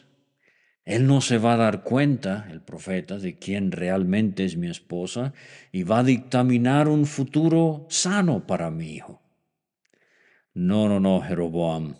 Él 0.84 1.06
no 1.06 1.20
se 1.20 1.38
va 1.38 1.54
a 1.54 1.58
dar 1.58 1.82
cuenta, 1.82 2.48
el 2.50 2.62
profeta, 2.62 3.18
de 3.18 3.38
quién 3.38 3.70
realmente 3.70 4.44
es 4.44 4.56
mi 4.56 4.68
esposa 4.68 5.32
y 5.72 5.82
va 5.82 6.00
a 6.00 6.04
dictaminar 6.04 6.88
un 6.88 7.06
futuro 7.06 7.86
sano 7.88 8.46
para 8.46 8.70
mi 8.70 8.94
hijo. 8.94 9.20
No, 10.54 10.88
no, 10.88 10.98
no, 10.98 11.20
Jeroboam. 11.20 11.94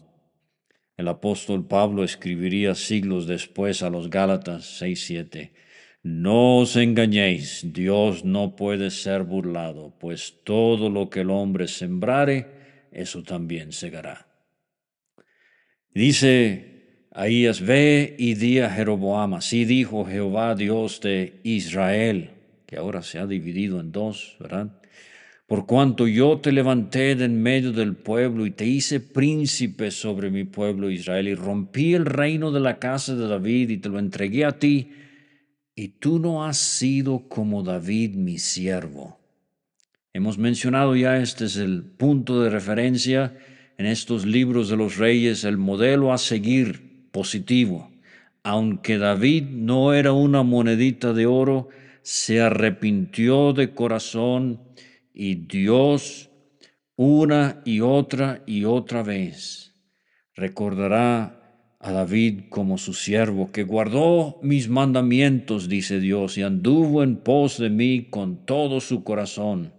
El 0.97 1.09
apóstol 1.09 1.67
Pablo 1.67 2.05
escribiría 2.05 2.75
siglos 2.75 3.27
después 3.27 3.83
a 3.83 3.91
los 3.91 4.11
Gálatas 4.11 4.83
6:7. 4.83 5.53
No 6.03 6.59
os 6.59 6.77
engañéis, 6.77 7.73
Dios 7.73 8.25
no 8.25 8.57
puede 8.57 8.91
ser 8.91 9.23
burlado, 9.23 9.95
pues 9.99 10.43
todo 10.45 10.89
lo 10.89 11.11
que 11.11 11.21
el 11.21 11.31
hombre 11.31 11.69
sembrare, 11.69 12.89
eso 12.91 13.23
también 13.23 13.73
segará. 13.73 14.27
Dice 15.93 16.70
Ahías, 17.13 17.61
ve 17.61 18.15
y 18.19 18.35
di 18.35 18.61
a 18.61 18.71
Jeroboam, 18.71 19.35
así 19.35 19.65
dijo 19.65 20.05
Jehová 20.05 20.55
Dios 20.55 21.01
de 21.01 21.41
Israel, 21.43 22.31
que 22.67 22.77
ahora 22.77 23.03
se 23.03 23.19
ha 23.19 23.27
dividido 23.27 23.81
en 23.81 23.91
dos, 23.91 24.37
¿verdad? 24.39 24.81
Por 25.49 25.67
cuanto 25.67 26.07
yo 26.07 26.39
te 26.39 26.53
levanté 26.53 27.17
de 27.17 27.25
en 27.25 27.43
medio 27.43 27.73
del 27.73 27.97
pueblo 27.97 28.47
y 28.47 28.53
te 28.53 28.65
hice 28.65 29.01
príncipe 29.01 29.91
sobre 29.91 30.31
mi 30.31 30.45
pueblo 30.45 30.89
Israel 30.89 31.27
y 31.27 31.35
rompí 31.35 31.95
el 31.95 32.07
reino 32.07 32.53
de 32.53 32.61
la 32.61 32.79
casa 32.79 33.17
de 33.17 33.27
David 33.27 33.71
y 33.71 33.79
te 33.79 33.89
lo 33.89 33.99
entregué 33.99 34.45
a 34.45 34.61
ti, 34.61 34.93
y 35.75 35.89
tú 35.89 36.21
no 36.21 36.45
has 36.45 36.59
sido 36.59 37.29
como 37.29 37.65
David 37.65 38.15
mi 38.15 38.39
siervo. 38.39 39.19
Hemos 40.13 40.39
mencionado 40.39 40.95
ya, 40.95 41.17
este 41.17 41.47
es 41.47 41.57
el 41.57 41.83
punto 41.83 42.41
de 42.41 42.51
referencia 42.51 43.37
en 43.79 43.87
estos 43.87 44.25
libros 44.25 44.69
de 44.69 44.77
los 44.77 44.97
reyes 44.97 45.43
el 45.43 45.57
modelo 45.57 46.13
a 46.13 46.19
seguir 46.19 46.90
positivo. 47.11 47.91
Aunque 48.43 48.99
David 48.99 49.45
no 49.51 49.93
era 49.93 50.13
una 50.13 50.43
monedita 50.43 51.13
de 51.13 51.27
oro, 51.27 51.69
se 52.03 52.41
arrepintió 52.41 53.53
de 53.53 53.75
corazón 53.75 54.61
y 55.13 55.35
Dios 55.47 56.31
una 56.97 57.63
y 57.65 57.81
otra 57.81 58.43
y 58.47 58.65
otra 58.65 59.03
vez 59.03 59.71
recordará 60.35 61.41
a 61.79 61.93
David 61.93 62.49
como 62.51 62.77
su 62.77 62.93
siervo, 62.93 63.51
que 63.53 63.65
guardó 63.65 64.39
mis 64.43 64.69
mandamientos, 64.69 65.69
dice 65.69 65.99
Dios, 65.99 66.37
y 66.37 66.43
anduvo 66.43 67.03
en 67.03 67.17
pos 67.17 67.59
de 67.59 67.71
mí 67.71 68.09
con 68.11 68.45
todo 68.45 68.81
su 68.81 69.03
corazón, 69.03 69.73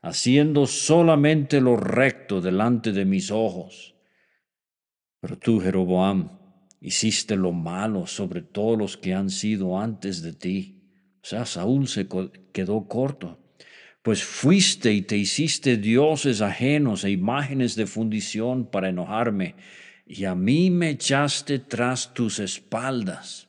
haciendo 0.00 0.66
solamente 0.66 1.60
lo 1.60 1.76
recto 1.76 2.40
delante 2.40 2.92
de 2.92 3.04
mis 3.04 3.30
ojos. 3.30 3.94
Pero 5.20 5.38
tú, 5.38 5.60
Jeroboam, 5.60 6.35
hiciste 6.86 7.34
lo 7.34 7.50
malo 7.50 8.06
sobre 8.06 8.42
todos 8.42 8.78
los 8.78 8.96
que 8.96 9.12
han 9.12 9.28
sido 9.28 9.80
antes 9.80 10.22
de 10.22 10.32
ti. 10.32 10.84
O 11.20 11.26
sea, 11.26 11.44
Saúl 11.44 11.88
se 11.88 12.06
quedó 12.52 12.86
corto. 12.86 13.40
Pues 14.02 14.22
fuiste 14.22 14.92
y 14.92 15.02
te 15.02 15.16
hiciste 15.16 15.78
dioses 15.78 16.42
ajenos 16.42 17.02
e 17.02 17.10
imágenes 17.10 17.74
de 17.74 17.86
fundición 17.88 18.70
para 18.70 18.88
enojarme 18.88 19.56
y 20.06 20.26
a 20.26 20.36
mí 20.36 20.70
me 20.70 20.90
echaste 20.90 21.58
tras 21.58 22.14
tus 22.14 22.38
espaldas. 22.38 23.48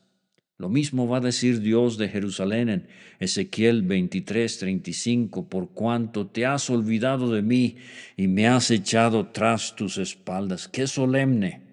Lo 0.58 0.70
mismo 0.70 1.08
va 1.08 1.18
a 1.18 1.22
decir 1.30 1.62
Dios 1.62 2.00
de 2.00 2.10
Jerusalén 2.10 2.70
en 2.70 2.88
Ezequiel 3.20 3.84
23, 3.84 4.58
35, 4.58 5.48
por 5.48 5.70
cuanto 5.74 6.26
te 6.26 6.48
has 6.48 6.72
olvidado 6.72 7.32
de 7.32 7.44
mí 7.44 7.76
y 8.16 8.28
me 8.28 8.48
has 8.48 8.72
echado 8.72 9.28
tras 9.28 9.76
tus 9.76 10.00
espaldas. 10.00 10.68
Qué 10.68 10.88
solemne 10.88 11.67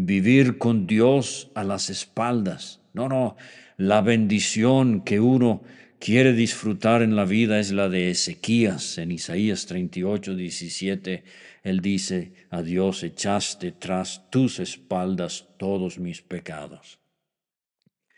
vivir 0.00 0.58
con 0.58 0.86
Dios 0.86 1.50
a 1.56 1.64
las 1.64 1.90
espaldas. 1.90 2.80
No, 2.92 3.08
no, 3.08 3.36
la 3.76 4.00
bendición 4.00 5.02
que 5.02 5.18
uno 5.18 5.62
quiere 5.98 6.32
disfrutar 6.34 7.02
en 7.02 7.16
la 7.16 7.24
vida 7.24 7.58
es 7.58 7.72
la 7.72 7.88
de 7.88 8.10
Ezequías 8.10 8.98
en 8.98 9.10
Isaías 9.10 9.66
38, 9.66 10.36
17 10.36 11.24
él 11.64 11.80
dice, 11.80 12.32
a 12.50 12.62
Dios 12.62 13.02
echaste 13.02 13.72
tras 13.72 14.30
tus 14.30 14.60
espaldas 14.60 15.48
todos 15.58 15.98
mis 15.98 16.22
pecados. 16.22 17.00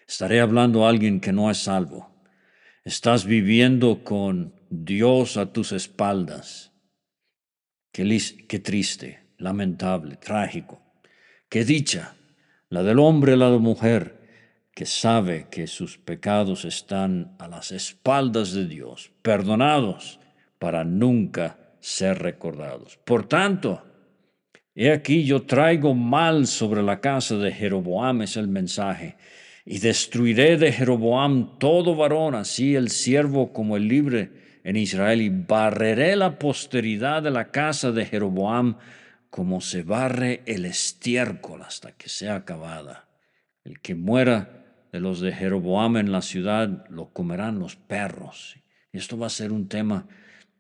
Estaré 0.07 0.41
hablando 0.41 0.85
a 0.85 0.91
alguien 0.91 1.19
que 1.19 1.33
no 1.33 1.51
es 1.51 1.59
salvo. 1.59 2.15
Estás 2.85 3.25
viviendo 3.25 4.05
con 4.05 4.55
Dios 4.69 5.39
a 5.39 5.53
tus 5.53 5.73
espaldas. 5.73 6.73
Qué, 7.91 8.21
qué 8.47 8.59
triste, 8.59 9.27
lamentable, 9.39 10.17
trágico. 10.17 10.90
Qué 11.51 11.65
dicha, 11.65 12.15
la 12.69 12.85
del 12.85 13.01
hombre, 13.01 13.37
la 13.37 13.51
de 13.51 13.59
mujer, 13.59 14.21
que 14.73 14.87
sabe 14.87 15.49
que 15.51 15.67
sus 15.67 15.99
pecados 15.99 16.65
están 16.65 17.35
a 17.41 17.49
las 17.49 17.73
espaldas 17.73 18.53
de 18.53 18.69
Dios, 18.69 19.11
perdonados 19.21 20.21
para 20.61 20.85
nunca 20.85 21.59
ser 21.81 22.21
recordados. 22.21 23.01
Por 23.05 23.27
tanto, 23.27 23.83
he 24.77 24.93
aquí 24.93 25.25
yo 25.25 25.43
traigo 25.43 25.93
mal 25.93 26.47
sobre 26.47 26.85
la 26.85 27.01
casa 27.01 27.37
de 27.37 27.51
Jeroboam, 27.51 28.23
es 28.23 28.37
el 28.37 28.47
mensaje, 28.47 29.17
y 29.65 29.81
destruiré 29.81 30.57
de 30.57 30.71
Jeroboam 30.71 31.59
todo 31.59 31.97
varón, 31.97 32.37
así 32.37 32.77
el 32.77 32.91
siervo 32.91 33.53
como 33.53 33.77
el 33.77 33.89
libre 33.89 34.31
en 34.63 34.77
Israel, 34.77 35.21
y 35.21 35.31
barreré 35.31 36.15
la 36.15 36.39
posteridad 36.39 37.25
de 37.25 37.33
la 37.33 37.51
casa 37.51 37.91
de 37.91 38.07
Jeroboam 38.07 38.77
como 39.31 39.61
se 39.61 39.83
barre 39.83 40.43
el 40.47 40.67
estiércol 40.67 41.63
hasta 41.63 41.93
que 41.93 42.09
sea 42.09 42.35
acabada. 42.35 43.09
El 43.65 43.81
que 43.81 43.95
muera 43.95 44.89
de 44.93 45.01
los 45.01 45.21
de 45.21 45.33
Jeroboam 45.33 45.97
en 45.97 46.13
la 46.13 46.21
ciudad 46.21 46.87
lo 46.89 47.13
comerán 47.13 47.61
los 47.61 47.77
perros. 47.77 48.57
Esto 48.93 49.17
va 49.17 49.29
a 49.29 49.31
ser 49.31 49.53
un 49.53 49.69
tema 49.69 50.09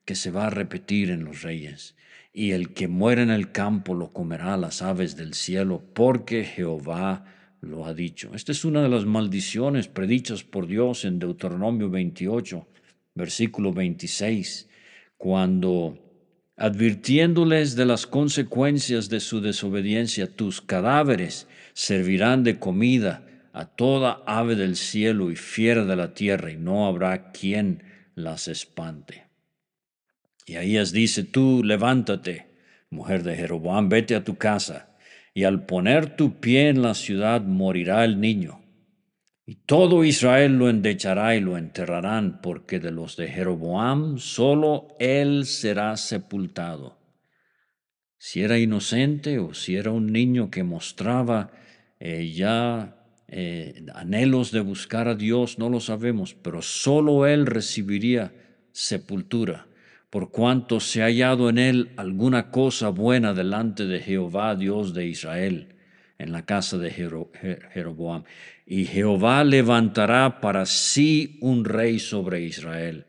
que 0.04 0.14
se 0.14 0.30
va 0.30 0.46
a 0.46 0.50
repetir 0.50 1.10
en 1.10 1.24
los 1.24 1.42
reyes. 1.42 1.96
Y 2.32 2.52
el 2.52 2.72
que 2.72 2.86
muere 2.86 3.22
en 3.22 3.30
el 3.30 3.50
campo 3.50 3.94
lo 3.94 4.12
comerá 4.12 4.56
las 4.56 4.82
aves 4.82 5.16
del 5.16 5.34
cielo, 5.34 5.82
porque 5.94 6.44
Jehová 6.44 7.24
lo 7.60 7.86
ha 7.86 7.92
dicho. 7.92 8.30
Esta 8.34 8.52
es 8.52 8.64
una 8.64 8.82
de 8.82 8.88
las 8.88 9.04
maldiciones 9.04 9.88
predichas 9.88 10.44
por 10.44 10.68
Dios 10.68 11.04
en 11.04 11.18
Deuteronomio 11.18 11.90
28, 11.90 12.68
versículo 13.14 13.72
26, 13.72 14.68
cuando 15.16 16.09
advirtiéndoles 16.60 17.74
de 17.74 17.86
las 17.86 18.06
consecuencias 18.06 19.08
de 19.08 19.20
su 19.20 19.40
desobediencia, 19.40 20.26
tus 20.26 20.60
cadáveres 20.60 21.46
servirán 21.72 22.44
de 22.44 22.58
comida 22.58 23.26
a 23.54 23.64
toda 23.64 24.22
ave 24.26 24.56
del 24.56 24.76
cielo 24.76 25.30
y 25.30 25.36
fiera 25.36 25.86
de 25.86 25.96
la 25.96 26.12
tierra, 26.12 26.52
y 26.52 26.58
no 26.58 26.86
habrá 26.86 27.32
quien 27.32 27.82
las 28.14 28.46
espante. 28.46 29.24
Y 30.44 30.56
Ahías 30.56 30.92
dice, 30.92 31.24
tú 31.24 31.64
levántate, 31.64 32.48
mujer 32.90 33.22
de 33.22 33.36
Jeroboam, 33.36 33.88
vete 33.88 34.14
a 34.14 34.22
tu 34.22 34.36
casa, 34.36 34.90
y 35.32 35.44
al 35.44 35.64
poner 35.64 36.14
tu 36.14 36.40
pie 36.40 36.68
en 36.68 36.82
la 36.82 36.92
ciudad 36.92 37.40
morirá 37.40 38.04
el 38.04 38.20
niño. 38.20 38.59
Y 39.50 39.56
todo 39.66 40.04
Israel 40.04 40.58
lo 40.58 40.70
endechará 40.70 41.34
y 41.34 41.40
lo 41.40 41.58
enterrarán, 41.58 42.40
porque 42.40 42.78
de 42.78 42.92
los 42.92 43.16
de 43.16 43.26
Jeroboam 43.26 44.18
solo 44.18 44.86
él 45.00 45.44
será 45.44 45.96
sepultado. 45.96 47.00
Si 48.16 48.42
era 48.42 48.60
inocente 48.60 49.40
o 49.40 49.52
si 49.52 49.74
era 49.74 49.90
un 49.90 50.12
niño 50.12 50.52
que 50.52 50.62
mostraba 50.62 51.50
eh, 51.98 52.30
ya 52.32 52.96
eh, 53.26 53.86
anhelos 53.92 54.52
de 54.52 54.60
buscar 54.60 55.08
a 55.08 55.16
Dios, 55.16 55.58
no 55.58 55.68
lo 55.68 55.80
sabemos, 55.80 56.32
pero 56.32 56.62
solo 56.62 57.26
él 57.26 57.44
recibiría 57.44 58.32
sepultura 58.70 59.66
por 60.10 60.30
cuanto 60.30 60.78
se 60.78 61.02
ha 61.02 61.06
hallado 61.06 61.48
en 61.48 61.58
él 61.58 61.90
alguna 61.96 62.52
cosa 62.52 62.90
buena 62.90 63.34
delante 63.34 63.86
de 63.86 63.98
Jehová, 63.98 64.54
Dios 64.54 64.94
de 64.94 65.06
Israel, 65.08 65.74
en 66.20 66.32
la 66.32 66.44
casa 66.44 66.76
de 66.76 66.90
Jeroboam. 66.90 68.24
Y 68.66 68.84
Jehová 68.84 69.42
levantará 69.42 70.42
para 70.42 70.66
sí 70.66 71.38
un 71.40 71.64
rey 71.64 71.98
sobre 71.98 72.42
Israel. 72.42 73.06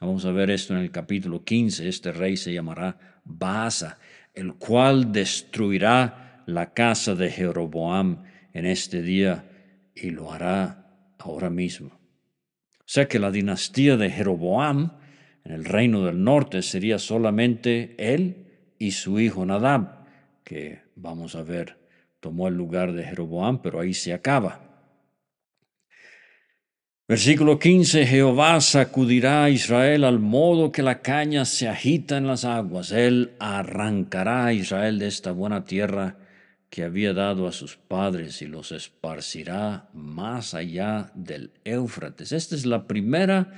Vamos 0.00 0.24
a 0.24 0.32
ver 0.32 0.50
esto 0.50 0.74
en 0.74 0.80
el 0.80 0.90
capítulo 0.90 1.44
15. 1.44 1.86
Este 1.86 2.10
rey 2.10 2.38
se 2.38 2.54
llamará 2.54 3.20
Baasa, 3.24 3.98
el 4.32 4.54
cual 4.54 5.12
destruirá 5.12 6.42
la 6.46 6.72
casa 6.72 7.14
de 7.14 7.30
Jeroboam 7.30 8.24
en 8.54 8.64
este 8.64 9.02
día 9.02 9.44
y 9.94 10.08
lo 10.10 10.32
hará 10.32 10.86
ahora 11.18 11.50
mismo. 11.50 11.88
O 11.88 12.86
sea 12.86 13.06
que 13.08 13.18
la 13.18 13.30
dinastía 13.30 13.98
de 13.98 14.10
Jeroboam 14.10 14.92
en 15.44 15.52
el 15.52 15.66
reino 15.66 16.02
del 16.06 16.24
norte 16.24 16.62
sería 16.62 16.98
solamente 16.98 17.94
él 17.98 18.72
y 18.78 18.92
su 18.92 19.20
hijo 19.20 19.44
Nadab, 19.44 20.06
que 20.44 20.80
vamos 20.96 21.34
a 21.34 21.42
ver, 21.42 21.83
tomó 22.24 22.48
el 22.48 22.54
lugar 22.54 22.94
de 22.94 23.04
Jeroboam, 23.04 23.60
pero 23.60 23.80
ahí 23.80 23.92
se 23.92 24.14
acaba. 24.14 24.58
Versículo 27.06 27.58
15, 27.58 28.06
Jehová 28.06 28.62
sacudirá 28.62 29.44
a 29.44 29.50
Israel 29.50 30.04
al 30.04 30.20
modo 30.20 30.72
que 30.72 30.82
la 30.82 31.02
caña 31.02 31.44
se 31.44 31.68
agita 31.68 32.16
en 32.16 32.26
las 32.26 32.46
aguas. 32.46 32.92
Él 32.92 33.32
arrancará 33.38 34.46
a 34.46 34.54
Israel 34.54 34.98
de 34.98 35.08
esta 35.08 35.32
buena 35.32 35.66
tierra 35.66 36.16
que 36.70 36.84
había 36.84 37.12
dado 37.12 37.46
a 37.46 37.52
sus 37.52 37.76
padres 37.76 38.40
y 38.40 38.46
los 38.46 38.72
esparcirá 38.72 39.90
más 39.92 40.54
allá 40.54 41.12
del 41.14 41.50
Éufrates. 41.64 42.32
Esta 42.32 42.54
es 42.54 42.64
la 42.64 42.86
primera 42.86 43.52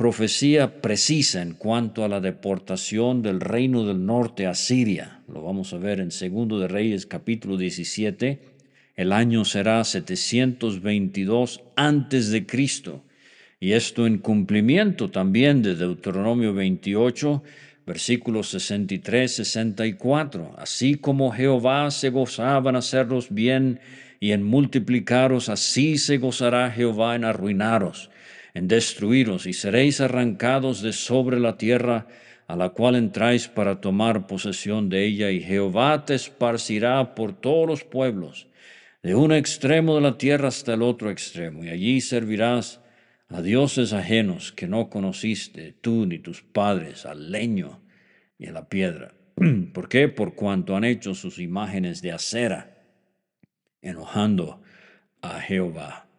profecía 0.00 0.80
precisa 0.80 1.42
en 1.42 1.52
cuanto 1.52 2.04
a 2.04 2.08
la 2.08 2.22
deportación 2.22 3.20
del 3.20 3.38
reino 3.38 3.84
del 3.84 4.06
norte 4.06 4.46
a 4.46 4.54
Siria. 4.54 5.20
Lo 5.28 5.42
vamos 5.42 5.74
a 5.74 5.76
ver 5.76 6.00
en 6.00 6.10
Segundo 6.10 6.58
de 6.58 6.68
Reyes 6.68 7.04
capítulo 7.04 7.58
17. 7.58 8.40
El 8.96 9.12
año 9.12 9.44
será 9.44 9.84
722 9.84 11.60
antes 11.76 12.30
de 12.30 12.46
Cristo. 12.46 13.04
Y 13.60 13.72
esto 13.72 14.06
en 14.06 14.16
cumplimiento 14.16 15.10
también 15.10 15.60
de 15.60 15.74
Deuteronomio 15.74 16.54
28, 16.54 17.42
versículos 17.86 18.54
63-64. 18.54 20.54
Así 20.56 20.94
como 20.94 21.30
Jehová 21.30 21.90
se 21.90 22.08
gozaba 22.08 22.70
en 22.70 22.76
hacerlos 22.76 23.26
bien 23.28 23.80
y 24.18 24.32
en 24.32 24.44
multiplicaros, 24.44 25.50
así 25.50 25.98
se 25.98 26.16
gozará 26.16 26.70
Jehová 26.70 27.16
en 27.16 27.26
arruinaros 27.26 28.08
en 28.54 28.68
destruiros 28.68 29.46
y 29.46 29.52
seréis 29.52 30.00
arrancados 30.00 30.82
de 30.82 30.92
sobre 30.92 31.38
la 31.38 31.56
tierra 31.56 32.06
a 32.50 32.56
la 32.56 32.70
cual 32.70 32.96
entráis 32.96 33.46
para 33.46 33.80
tomar 33.80 34.26
posesión 34.26 34.88
de 34.88 35.06
ella, 35.06 35.30
y 35.30 35.40
Jehová 35.40 36.04
te 36.04 36.16
esparcirá 36.16 37.14
por 37.14 37.32
todos 37.32 37.64
los 37.64 37.84
pueblos, 37.84 38.48
de 39.04 39.14
un 39.14 39.32
extremo 39.32 39.94
de 39.94 40.00
la 40.00 40.18
tierra 40.18 40.48
hasta 40.48 40.74
el 40.74 40.82
otro 40.82 41.10
extremo, 41.10 41.64
y 41.64 41.68
allí 41.68 42.00
servirás 42.00 42.80
a 43.28 43.40
dioses 43.40 43.92
ajenos 43.92 44.50
que 44.50 44.66
no 44.66 44.90
conociste, 44.90 45.76
tú 45.80 46.06
ni 46.06 46.18
tus 46.18 46.42
padres, 46.42 47.06
al 47.06 47.30
leño 47.30 47.80
y 48.36 48.48
a 48.48 48.52
la 48.52 48.68
piedra. 48.68 49.14
¿Por 49.72 49.88
qué? 49.88 50.08
Por 50.08 50.34
cuanto 50.34 50.74
han 50.74 50.82
hecho 50.82 51.14
sus 51.14 51.38
imágenes 51.38 52.02
de 52.02 52.10
acera, 52.10 52.82
enojando 53.80 54.60
a 55.22 55.40
Jehová. 55.40 56.09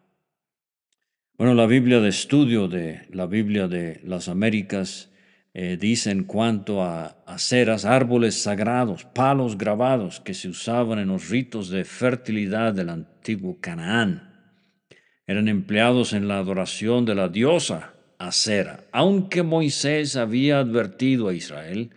Bueno, 1.42 1.56
la 1.56 1.66
Biblia 1.66 1.98
de 1.98 2.08
estudio 2.08 2.68
de 2.68 3.00
la 3.10 3.26
Biblia 3.26 3.66
de 3.66 4.00
las 4.04 4.28
Américas 4.28 5.10
eh, 5.54 5.76
dice 5.76 6.12
en 6.12 6.22
cuanto 6.22 6.84
a 6.84 7.16
aceras, 7.26 7.84
árboles 7.84 8.40
sagrados, 8.40 9.06
palos 9.06 9.58
grabados 9.58 10.20
que 10.20 10.34
se 10.34 10.48
usaban 10.48 11.00
en 11.00 11.08
los 11.08 11.30
ritos 11.30 11.68
de 11.68 11.84
fertilidad 11.84 12.74
del 12.74 12.90
antiguo 12.90 13.58
Canaán. 13.60 14.54
Eran 15.26 15.48
empleados 15.48 16.12
en 16.12 16.28
la 16.28 16.38
adoración 16.38 17.04
de 17.06 17.16
la 17.16 17.28
diosa 17.28 17.94
Acera, 18.18 18.84
aunque 18.92 19.42
Moisés 19.42 20.14
había 20.14 20.60
advertido 20.60 21.26
a 21.26 21.34
Israel 21.34 21.90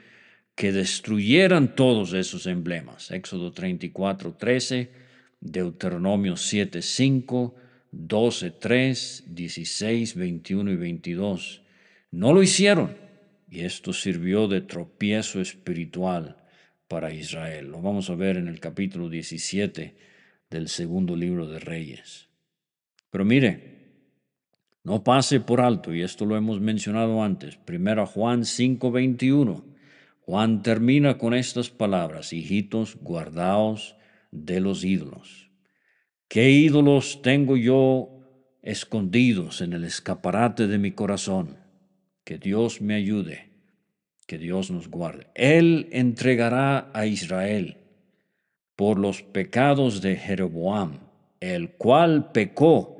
que 0.55 0.71
destruyeran 0.71 1.75
todos 1.75 2.13
esos 2.13 2.47
emblemas. 2.47 3.12
Éxodo 3.12 3.51
34, 3.51 4.34
13, 4.34 4.89
Deuteronomio 5.39 6.36
7, 6.36 6.81
5, 6.81 7.55
12, 7.97 8.51
3, 8.51 9.23
16, 9.27 10.15
21 10.15 10.71
y 10.71 10.75
22. 10.75 11.62
No 12.12 12.34
lo 12.34 12.43
hicieron 12.43 12.95
y 13.49 13.62
esto 13.62 13.93
sirvió 13.93 14.47
de 14.47 14.62
tropiezo 14.62 15.39
espiritual 15.39 16.38
para 16.88 17.13
Israel. 17.13 17.67
Lo 17.67 17.81
vamos 17.81 18.10
a 18.10 18.15
ver 18.15 18.38
en 18.38 18.47
el 18.47 18.60
capítulo 18.60 19.10
17 19.10 19.95
del 20.49 20.67
segundo 20.67 21.15
libro 21.15 21.47
de 21.47 21.60
Reyes. 21.60 22.27
Pero 23.10 23.23
mire, 23.23 23.75
no 24.84 25.03
pase 25.03 25.39
por 25.39 25.62
alto, 25.62 25.93
y 25.93 26.01
esto 26.01 26.25
lo 26.25 26.36
hemos 26.36 26.60
mencionado 26.60 27.23
antes, 27.23 27.55
primero 27.58 28.05
Juan 28.05 28.41
5:21 28.43 29.63
Juan 30.25 30.63
termina 30.63 31.19
con 31.19 31.36
estas 31.36 31.69
palabras, 31.69 32.34
hijitos, 32.34 32.97
guardaos 32.99 33.95
de 34.31 34.60
los 34.60 34.84
ídolos. 34.84 35.44
¿Qué 36.27 36.49
ídolos 36.49 37.21
tengo 37.21 37.55
yo 37.55 38.09
escondidos 38.63 39.61
en 39.61 39.73
el 39.73 39.83
escaparate 39.83 40.67
de 40.67 40.77
mi 40.77 40.91
corazón? 40.91 41.57
Que 42.23 42.38
Dios 42.38 42.81
me 42.81 42.95
ayude, 42.95 43.51
que 44.25 44.38
Dios 44.38 44.71
nos 44.71 44.89
guarde. 44.89 45.27
Él 45.35 45.88
entregará 45.91 46.89
a 46.93 47.05
Israel 47.05 47.77
por 48.75 48.99
los 48.99 49.21
pecados 49.21 50.01
de 50.01 50.15
Jeroboam, 50.15 50.99
el 51.39 51.71
cual 51.73 52.31
pecó 52.31 52.97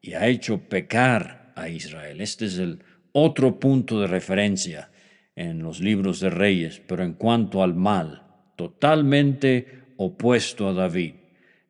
y 0.00 0.14
ha 0.14 0.28
hecho 0.28 0.68
pecar 0.68 1.52
a 1.56 1.68
Israel. 1.68 2.20
Este 2.20 2.46
es 2.46 2.58
el 2.58 2.82
otro 3.12 3.58
punto 3.58 4.00
de 4.00 4.06
referencia 4.06 4.90
en 5.34 5.62
los 5.62 5.80
libros 5.80 6.20
de 6.20 6.30
Reyes, 6.30 6.80
pero 6.86 7.02
en 7.02 7.14
cuanto 7.14 7.62
al 7.62 7.74
mal, 7.74 8.22
totalmente 8.56 9.94
opuesto 9.96 10.68
a 10.68 10.72
David. 10.72 11.14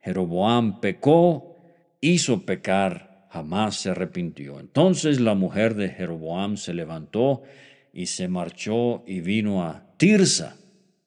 Jeroboam 0.08 0.80
pecó, 0.80 1.58
hizo 2.00 2.46
pecar, 2.46 3.26
jamás 3.30 3.76
se 3.76 3.90
arrepintió. 3.90 4.58
Entonces 4.58 5.20
la 5.20 5.34
mujer 5.34 5.74
de 5.74 5.90
Jeroboam 5.90 6.56
se 6.56 6.72
levantó 6.72 7.42
y 7.92 8.06
se 8.06 8.26
marchó 8.26 9.04
y 9.06 9.20
vino 9.20 9.62
a 9.62 9.84
Tirsa. 9.98 10.56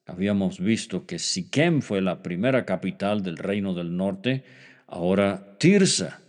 Habíamos 0.05 0.59
visto 0.59 1.07
que 1.07 1.17
Siquem 1.17 1.81
fue 1.81 1.99
la 1.99 2.21
primera 2.21 2.63
capital 2.63 3.23
del 3.23 3.37
reino 3.37 3.73
del 3.73 3.97
norte, 3.97 4.43
ahora 4.85 5.55
Tirsa. 5.57 6.21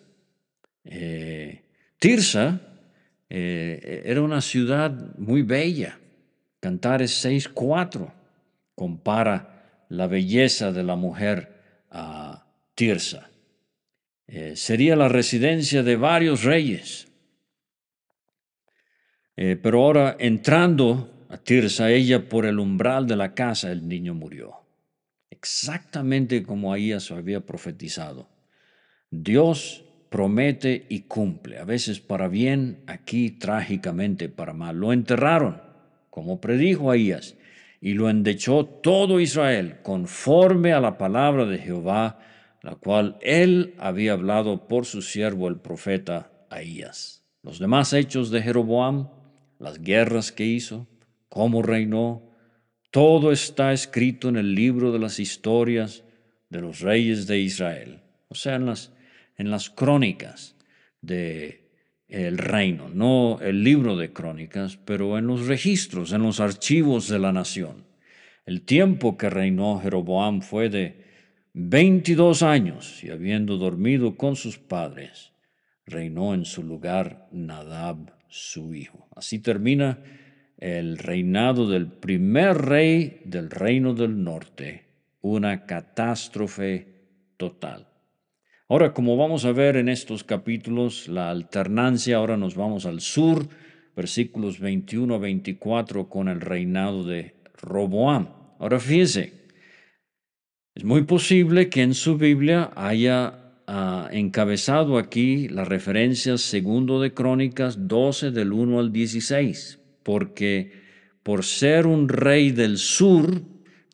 Eh, 0.85 1.61
Tirsa 1.99 2.59
eh, 3.29 4.03
era 4.07 4.23
una 4.23 4.41
ciudad 4.41 5.15
muy 5.19 5.43
bella, 5.43 5.99
Cantares 6.59 7.23
6.4 7.23 8.11
compara 8.75 9.85
la 9.91 10.07
belleza 10.07 10.73
de 10.73 10.83
la 10.85 10.97
mujer 10.97 11.53
a 11.91 12.22
Tirsa. 12.75 13.31
Eh, 14.27 14.57
sería 14.57 14.97
la 14.97 15.09
residencia 15.09 15.83
de 15.83 15.97
varios 15.97 16.45
reyes. 16.45 17.09
Eh, 19.37 19.57
pero 19.63 19.83
ahora 19.83 20.17
entrando 20.19 21.27
a 21.29 21.37
Tirsa, 21.39 21.91
ella 21.91 22.29
por 22.29 22.47
el 22.47 22.59
umbral 22.59 23.07
de 23.07 23.17
la 23.17 23.35
casa, 23.35 23.73
el 23.73 23.89
niño 23.89 24.15
murió. 24.15 24.57
Exactamente 25.31 26.43
como 26.43 26.73
Ahías 26.73 27.11
había 27.11 27.41
profetizado. 27.41 28.29
Dios 29.11 29.85
promete 30.09 30.87
y 30.89 31.01
cumple, 31.01 31.59
a 31.59 31.65
veces 31.65 32.01
para 32.01 32.29
bien, 32.29 32.83
aquí 32.87 33.31
trágicamente 33.31 34.29
para 34.29 34.53
mal. 34.53 34.77
Lo 34.77 34.93
enterraron 34.93 35.61
como 36.11 36.41
predijo 36.41 36.91
Ahías, 36.91 37.37
y 37.81 37.95
lo 37.95 38.09
endechó 38.09 38.65
todo 38.65 39.19
Israel, 39.19 39.79
conforme 39.83 40.73
a 40.73 40.81
la 40.81 40.99
palabra 40.99 41.47
de 41.47 41.59
Jehová, 41.59 42.21
la 42.63 42.77
cual 42.77 43.19
él 43.21 43.75
había 43.79 44.13
hablado 44.13 44.69
por 44.69 44.87
su 44.87 45.03
siervo 45.03 45.49
el 45.49 45.57
profeta 45.57 46.31
Ahías. 46.49 47.25
Los 47.43 47.59
demás 47.59 47.93
hechos 47.93 48.31
de 48.31 48.41
Jeroboam, 48.41 49.09
las 49.59 49.81
guerras 49.81 50.31
que 50.31 50.47
hizo, 50.47 50.87
cómo 51.29 51.63
reinó, 51.63 52.23
todo 52.91 53.33
está 53.33 53.73
escrito 53.73 54.29
en 54.29 54.37
el 54.37 54.55
libro 54.55 54.93
de 54.93 54.99
las 54.99 55.19
historias 55.19 56.05
de 56.51 56.61
los 56.61 56.81
reyes 56.81 57.27
de 57.27 57.39
Israel, 57.39 58.01
o 58.29 58.35
sea, 58.35 58.57
en 58.57 58.67
las, 58.67 58.93
en 59.37 59.51
las 59.51 59.71
crónicas 59.71 60.55
de 61.01 61.63
el 62.09 62.37
reino, 62.37 62.91
no 62.91 63.39
el 63.41 63.65
libro 63.65 63.97
de 63.97 64.13
crónicas, 64.13 64.77
pero 64.77 65.17
en 65.17 65.27
los 65.27 65.47
registros, 65.47 66.13
en 66.13 66.23
los 66.23 66.41
archivos 66.41 67.09
de 67.09 67.19
la 67.19 67.33
nación. 67.33 67.87
El 68.45 68.61
tiempo 68.61 69.17
que 69.17 69.31
reinó 69.31 69.81
Jeroboam 69.81 70.43
fue 70.43 70.69
de 70.69 71.02
22 71.55 72.43
años 72.43 73.05
y 73.05 73.11
habiendo 73.11 73.59
dormido 73.59 74.17
con 74.17 74.37
sus 74.37 74.59
padres, 74.59 75.33
reinó 75.85 76.33
en 76.33 76.45
su 76.45 76.63
lugar 76.63 77.29
Nadab, 77.31 78.15
su 78.29 78.75
hijo. 78.75 79.09
Así 79.15 79.39
termina 79.39 80.03
el 80.57 80.97
reinado 80.97 81.69
del 81.69 81.89
primer 81.89 82.57
rey 82.57 83.21
del 83.25 83.51
reino 83.51 83.95
del 83.95 84.23
norte, 84.23 84.87
una 85.21 85.67
catástrofe 85.67 86.87
total. 87.37 87.89
Ahora, 88.69 88.95
como 88.95 89.19
vamos 89.19 89.45
a 89.45 89.53
ver 89.53 89.77
en 89.77 89.91
estos 89.91 90.25
capítulos, 90.25 91.09
la 91.09 91.31
alternancia, 91.31 92.17
ahora 92.17 92.39
nos 92.39 92.55
vamos 92.55 92.87
al 92.87 93.03
sur, 93.03 93.47
versículos 93.95 94.61
21 94.61 95.15
a 95.15 95.19
24, 95.19 96.09
con 96.09 96.29
el 96.29 96.41
reinado 96.41 97.05
de 97.05 97.35
Roboam. 97.61 98.29
Ahora 98.59 98.81
fíjese, 98.81 99.42
es 100.75 100.85
muy 100.85 101.03
posible 101.03 101.69
que 101.69 101.83
en 101.83 101.95
su 101.95 102.17
Biblia 102.17 102.71
haya 102.77 103.53
ah, 103.67 104.09
encabezado 104.11 104.99
aquí 104.99 105.49
la 105.49 105.65
referencia 105.65 106.39
segundo 106.39 107.01
de 107.01 107.13
Crónicas 107.13 107.89
12 107.89 108.31
del 108.31 108.53
1 108.53 108.79
al 108.81 108.93
16, 108.93 109.81
porque 110.03 110.73
por 111.23 111.45
ser 111.45 111.87
un 111.87 112.09
rey 112.09 112.51
del 112.51 112.79
sur, 112.79 113.43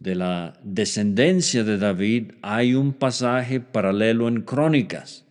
de 0.01 0.15
la 0.15 0.59
descendencia 0.63 1.65
de 1.65 1.77
David 1.77 2.33
hay 2.43 2.75
un 2.75 2.93
pasaje 2.93 3.61
paralelo 3.61 4.29
en 4.29 4.43
Crónicas. 4.43 5.27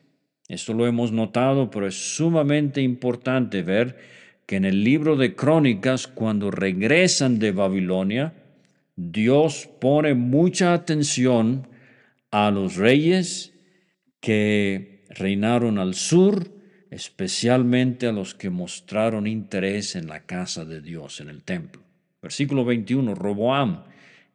Esto 0.47 0.73
lo 0.73 0.87
hemos 0.87 1.11
notado, 1.11 1.69
pero 1.69 1.87
es 1.87 2.15
sumamente 2.15 2.81
importante 2.81 3.63
ver 3.63 3.97
que 4.45 4.55
en 4.55 4.65
el 4.65 4.83
libro 4.83 5.15
de 5.15 5.35
Crónicas, 5.35 6.07
cuando 6.07 6.51
regresan 6.51 7.39
de 7.39 7.51
Babilonia, 7.51 8.33
Dios 8.97 9.69
pone 9.79 10.15
mucha 10.15 10.73
atención 10.73 11.67
a 12.31 12.49
los 12.49 12.77
reyes 12.77 13.53
que 14.19 15.05
reinaron 15.09 15.77
al 15.77 15.93
sur, 15.93 16.51
especialmente 16.89 18.07
a 18.07 18.11
los 18.11 18.33
que 18.33 18.49
mostraron 18.49 19.27
interés 19.27 19.95
en 19.95 20.07
la 20.07 20.25
casa 20.25 20.65
de 20.65 20.81
Dios, 20.81 21.21
en 21.21 21.29
el 21.29 21.43
templo. 21.43 21.83
Versículo 22.23 22.65
21, 22.65 23.13
Roboam 23.13 23.83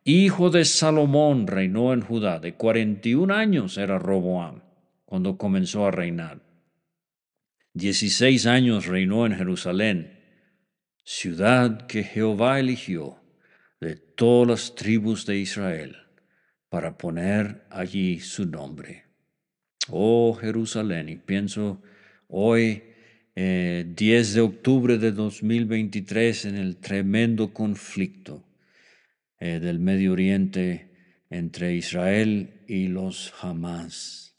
hijo 0.05 0.51
de 0.51 0.65
Salomón, 0.65 1.49
reinó 1.49 1.93
en 1.93 2.01
Judá. 2.01 2.39
De 2.39 2.55
41 2.55 3.35
años 3.35 3.77
era 3.79 3.99
Roboam 3.99 4.63
cuando 5.05 5.39
comenzó 5.39 5.87
a 5.87 5.91
reinar. 5.91 6.41
16 7.75 8.47
años 8.47 8.87
reinó 8.87 9.27
en 9.27 9.35
Jerusalén, 9.35 10.21
ciudad 11.03 11.87
que 11.89 12.05
Jehová 12.05 12.61
eligió 12.61 13.22
de 13.83 13.97
todas 13.97 14.49
las 14.49 14.75
tribus 14.77 15.27
de 15.27 15.39
Israel 15.39 15.97
para 16.69 16.97
poner 16.97 17.67
allí 17.69 18.21
su 18.21 18.47
nombre. 18.47 19.07
Oh 19.89 20.39
Jerusalén, 20.41 21.09
y 21.09 21.17
pienso 21.17 21.83
hoy, 22.29 22.85
10 23.35 23.35
eh, 23.35 24.35
de 24.35 24.41
octubre 24.41 24.99
de 24.99 25.11
2023, 25.11 26.45
en 26.45 26.57
el 26.59 26.77
tremendo 26.77 27.53
conflicto 27.53 28.45
eh, 29.41 29.59
del 29.59 29.81
Medio 29.81 30.13
Oriente 30.13 31.25
entre 31.29 31.75
Israel 31.75 32.63
y 32.69 32.87
los 32.87 33.35
Hamas. 33.41 34.39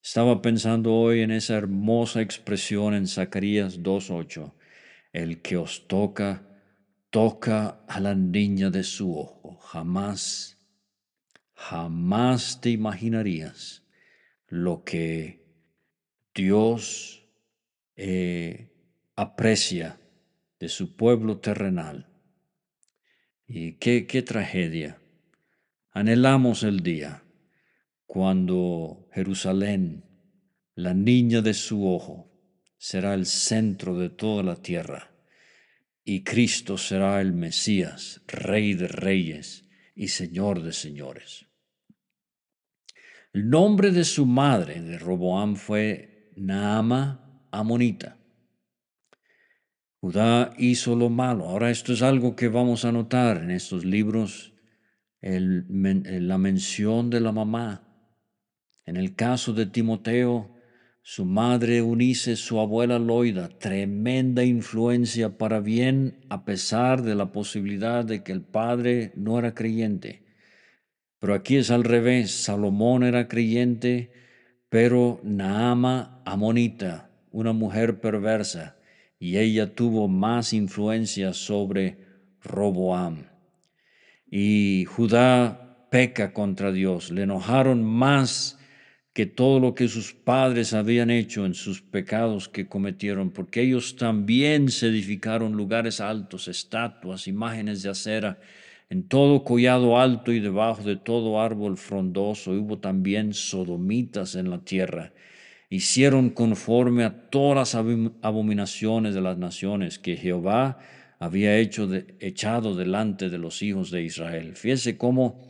Estaba 0.00 0.40
pensando 0.40 0.94
hoy 0.94 1.22
en 1.22 1.32
esa 1.32 1.56
hermosa 1.56 2.22
expresión 2.22 2.94
en 2.94 3.08
Zacarías 3.08 3.82
2.8, 3.82 4.52
el 5.12 5.42
que 5.42 5.56
os 5.56 5.88
toca, 5.88 6.49
toca 7.10 7.80
a 7.88 7.98
la 8.00 8.14
niña 8.14 8.70
de 8.70 8.84
su 8.84 9.18
ojo. 9.18 9.56
jamás, 9.56 10.58
jamás 11.54 12.60
te 12.60 12.70
imaginarías 12.70 13.82
lo 14.46 14.84
que 14.84 15.44
Dios 16.34 17.26
eh, 17.96 18.72
aprecia 19.16 20.00
de 20.58 20.68
su 20.68 20.96
pueblo 20.96 21.38
terrenal. 21.38 22.06
Y 23.46 23.72
qué, 23.72 24.06
qué 24.06 24.22
tragedia. 24.22 25.00
Anhelamos 25.90 26.62
el 26.62 26.80
día 26.80 27.24
cuando 28.06 29.08
Jerusalén, 29.12 30.04
la 30.76 30.94
niña 30.94 31.42
de 31.42 31.54
su 31.54 31.88
ojo, 31.88 32.30
será 32.78 33.14
el 33.14 33.26
centro 33.26 33.98
de 33.98 34.08
toda 34.08 34.44
la 34.44 34.56
tierra 34.56 35.10
y 36.10 36.24
Cristo 36.24 36.76
será 36.76 37.20
el 37.20 37.32
Mesías, 37.32 38.20
Rey 38.26 38.74
de 38.74 38.88
reyes 38.88 39.64
y 39.94 40.08
Señor 40.08 40.60
de 40.60 40.72
señores. 40.72 41.46
El 43.32 43.48
nombre 43.48 43.92
de 43.92 44.02
su 44.02 44.26
madre, 44.26 44.82
de 44.82 44.98
Roboam, 44.98 45.54
fue 45.54 46.32
Naama 46.34 47.46
Amonita. 47.52 48.16
Judá 50.00 50.52
hizo 50.58 50.96
lo 50.96 51.10
malo. 51.10 51.48
Ahora 51.48 51.70
esto 51.70 51.92
es 51.92 52.02
algo 52.02 52.34
que 52.34 52.48
vamos 52.48 52.84
a 52.84 52.90
notar 52.90 53.36
en 53.44 53.52
estos 53.52 53.84
libros, 53.84 54.52
la 55.20 56.38
mención 56.38 57.08
de 57.08 57.20
la 57.20 57.30
mamá. 57.30 57.86
En 58.84 58.96
el 58.96 59.14
caso 59.14 59.52
de 59.52 59.66
Timoteo, 59.66 60.56
su 61.02 61.24
madre 61.24 61.78
Eunice, 61.78 62.36
su 62.36 62.60
abuela 62.60 62.98
Loida, 62.98 63.48
tremenda 63.48 64.44
influencia 64.44 65.38
para 65.38 65.60
bien 65.60 66.24
a 66.28 66.44
pesar 66.44 67.02
de 67.02 67.14
la 67.14 67.32
posibilidad 67.32 68.04
de 68.04 68.22
que 68.22 68.32
el 68.32 68.42
padre 68.42 69.12
no 69.16 69.38
era 69.38 69.54
creyente. 69.54 70.22
Pero 71.18 71.34
aquí 71.34 71.56
es 71.56 71.70
al 71.70 71.84
revés, 71.84 72.30
Salomón 72.30 73.02
era 73.02 73.28
creyente, 73.28 74.12
pero 74.68 75.20
Naama 75.22 76.22
amonita, 76.24 77.10
una 77.30 77.52
mujer 77.52 78.00
perversa, 78.00 78.76
y 79.18 79.38
ella 79.38 79.74
tuvo 79.74 80.08
más 80.08 80.52
influencia 80.52 81.32
sobre 81.32 81.98
Roboam. 82.42 83.26
Y 84.30 84.84
Judá 84.84 85.88
peca 85.90 86.32
contra 86.32 86.72
Dios, 86.72 87.10
le 87.10 87.22
enojaron 87.22 87.84
más 87.84 88.59
que 89.12 89.26
todo 89.26 89.58
lo 89.58 89.74
que 89.74 89.88
sus 89.88 90.12
padres 90.14 90.72
habían 90.72 91.10
hecho 91.10 91.44
en 91.44 91.54
sus 91.54 91.82
pecados 91.82 92.48
que 92.48 92.68
cometieron, 92.68 93.30
porque 93.30 93.62
ellos 93.62 93.96
también 93.96 94.70
se 94.70 94.86
edificaron 94.86 95.52
lugares 95.52 96.00
altos, 96.00 96.46
estatuas, 96.46 97.26
imágenes 97.26 97.82
de 97.82 97.90
acera, 97.90 98.38
en 98.88 99.04
todo 99.04 99.44
collado 99.44 99.98
alto 99.98 100.32
y 100.32 100.40
debajo 100.40 100.82
de 100.82 100.96
todo 100.96 101.40
árbol 101.40 101.76
frondoso 101.76 102.50
hubo 102.50 102.78
también 102.78 103.34
sodomitas 103.34 104.34
en 104.34 104.50
la 104.50 104.58
tierra. 104.58 105.12
Hicieron 105.68 106.30
conforme 106.30 107.04
a 107.04 107.30
todas 107.30 107.74
las 107.74 107.74
abominaciones 108.22 109.14
de 109.14 109.20
las 109.20 109.38
naciones 109.38 110.00
que 110.00 110.16
Jehová 110.16 110.78
había 111.20 111.56
hecho 111.58 111.88
echado 112.18 112.74
delante 112.74 113.28
de 113.28 113.38
los 113.38 113.62
hijos 113.62 113.92
de 113.92 114.02
Israel. 114.02 114.56
Fíjese 114.56 114.96
cómo 114.96 115.49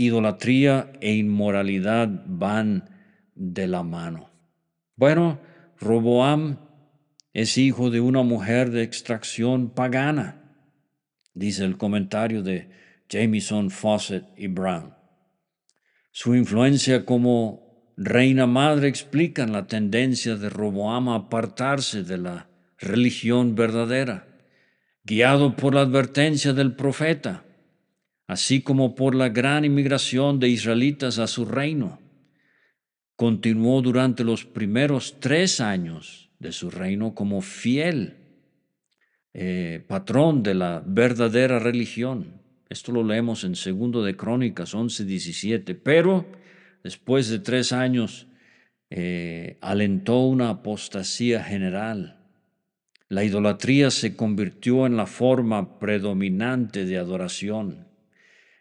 idolatría 0.00 0.92
e 1.02 1.12
inmoralidad 1.14 2.08
van 2.26 2.88
de 3.34 3.66
la 3.66 3.82
mano. 3.82 4.30
Bueno, 4.96 5.40
Roboam 5.78 6.58
es 7.34 7.58
hijo 7.58 7.90
de 7.90 8.00
una 8.00 8.22
mujer 8.22 8.70
de 8.70 8.82
extracción 8.82 9.74
pagana, 9.74 10.56
dice 11.34 11.64
el 11.66 11.76
comentario 11.76 12.42
de 12.42 12.70
Jameson, 13.10 13.70
Fawcett 13.70 14.24
y 14.38 14.46
Brown. 14.46 14.94
Su 16.12 16.34
influencia 16.34 17.04
como 17.04 17.92
reina 17.98 18.46
madre 18.46 18.88
explica 18.88 19.46
la 19.46 19.66
tendencia 19.66 20.36
de 20.36 20.48
Roboam 20.48 21.10
a 21.10 21.16
apartarse 21.16 22.04
de 22.04 22.16
la 22.16 22.48
religión 22.78 23.54
verdadera, 23.54 24.26
guiado 25.04 25.56
por 25.56 25.74
la 25.74 25.82
advertencia 25.82 26.54
del 26.54 26.74
profeta 26.74 27.44
así 28.30 28.62
como 28.62 28.94
por 28.94 29.16
la 29.16 29.28
gran 29.28 29.64
inmigración 29.64 30.38
de 30.38 30.48
israelitas 30.48 31.18
a 31.18 31.26
su 31.26 31.44
reino. 31.44 31.98
Continuó 33.16 33.82
durante 33.82 34.22
los 34.22 34.44
primeros 34.44 35.18
tres 35.18 35.60
años 35.60 36.30
de 36.38 36.52
su 36.52 36.70
reino 36.70 37.12
como 37.12 37.40
fiel 37.40 38.18
eh, 39.34 39.84
patrón 39.88 40.44
de 40.44 40.54
la 40.54 40.80
verdadera 40.86 41.58
religión. 41.58 42.40
Esto 42.68 42.92
lo 42.92 43.02
leemos 43.02 43.42
en 43.42 43.56
segundo 43.56 44.04
de 44.04 44.16
Crónicas 44.16 44.76
11, 44.76 45.06
17. 45.06 45.74
Pero 45.74 46.24
después 46.84 47.28
de 47.30 47.40
tres 47.40 47.72
años 47.72 48.28
eh, 48.90 49.58
alentó 49.60 50.20
una 50.20 50.50
apostasía 50.50 51.42
general. 51.42 52.20
La 53.08 53.24
idolatría 53.24 53.90
se 53.90 54.14
convirtió 54.14 54.86
en 54.86 54.96
la 54.96 55.06
forma 55.06 55.80
predominante 55.80 56.84
de 56.84 56.96
adoración. 56.96 57.89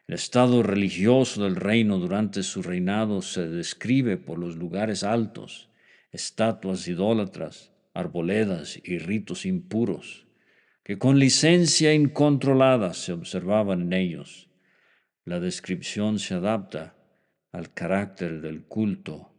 El 0.09 0.15
estado 0.15 0.63
religioso 0.63 1.43
del 1.43 1.55
reino 1.55 1.99
durante 1.99 2.41
su 2.41 2.63
reinado 2.63 3.21
se 3.21 3.47
describe 3.47 4.17
por 4.17 4.39
los 4.39 4.55
lugares 4.55 5.03
altos, 5.03 5.69
estatuas 6.11 6.87
idólatras, 6.87 7.71
arboledas 7.93 8.79
y 8.83 8.97
ritos 8.97 9.45
impuros, 9.45 10.25
que 10.83 10.97
con 10.97 11.19
licencia 11.19 11.93
incontrolada 11.93 12.95
se 12.95 13.13
observaban 13.13 13.83
en 13.83 13.93
ellos. 13.93 14.49
La 15.25 15.39
descripción 15.39 16.17
se 16.17 16.33
adapta 16.33 16.95
al 17.51 17.71
carácter 17.71 18.41
del 18.41 18.63
culto 18.63 19.31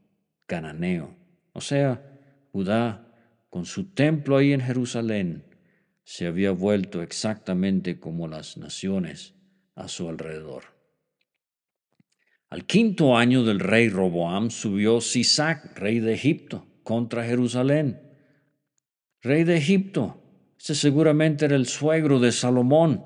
cananeo, 0.46 1.16
o 1.52 1.61
sea, 1.61 2.16
Judá, 2.52 3.12
con 3.48 3.66
su 3.66 3.87
templo 3.87 4.37
ahí 4.37 4.52
en 4.52 4.61
Jerusalén, 4.61 5.46
se 6.04 6.28
había 6.28 6.52
vuelto 6.52 7.02
exactamente 7.02 7.98
como 7.98 8.28
las 8.28 8.56
naciones 8.56 9.35
a 9.80 9.88
su 9.88 10.08
alrededor. 10.08 10.64
Al 12.50 12.64
quinto 12.66 13.16
año 13.16 13.44
del 13.44 13.60
rey 13.60 13.88
Roboam 13.88 14.50
subió 14.50 15.00
Sisac, 15.00 15.78
rey 15.78 16.00
de 16.00 16.14
Egipto, 16.14 16.66
contra 16.82 17.24
Jerusalén. 17.24 18.00
Rey 19.22 19.44
de 19.44 19.56
Egipto, 19.56 20.20
ese 20.58 20.74
seguramente 20.74 21.44
era 21.44 21.56
el 21.56 21.66
suegro 21.66 22.18
de 22.18 22.32
Salomón. 22.32 23.04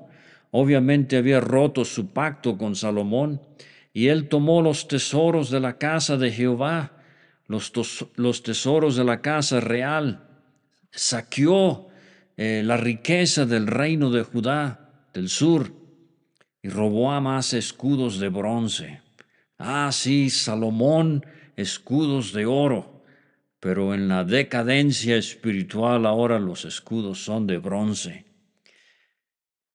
Obviamente 0.51 1.17
había 1.17 1.39
roto 1.39 1.85
su 1.85 2.07
pacto 2.07 2.57
con 2.57 2.75
Salomón 2.75 3.41
y 3.93 4.07
él 4.07 4.27
tomó 4.29 4.61
los 4.61 4.87
tesoros 4.87 5.51
de 5.51 5.59
la 5.59 5.77
casa 5.77 6.17
de 6.17 6.31
Jehová, 6.31 6.97
los, 7.47 7.71
los 8.15 8.41
tesoros 8.41 8.95
de 8.95 9.03
la 9.03 9.21
casa 9.21 9.59
real, 9.59 10.27
saqueó 10.91 11.89
eh, 12.35 12.63
la 12.65 12.77
riqueza 12.77 13.45
del 13.45 13.67
reino 13.67 14.09
de 14.09 14.23
Judá 14.23 15.07
del 15.13 15.29
sur 15.29 15.84
y 16.65 16.69
Roboam 16.69 17.27
hace 17.27 17.59
escudos 17.59 18.17
de 18.17 18.29
bronce. 18.29 18.99
Ah, 19.59 19.91
sí, 19.93 20.31
Salomón, 20.31 21.23
escudos 21.55 22.33
de 22.33 22.47
oro, 22.47 23.03
pero 23.59 23.93
en 23.93 24.07
la 24.07 24.23
decadencia 24.23 25.15
espiritual 25.15 26.07
ahora 26.07 26.39
los 26.39 26.65
escudos 26.65 27.23
son 27.23 27.45
de 27.45 27.59
bronce. 27.59 28.25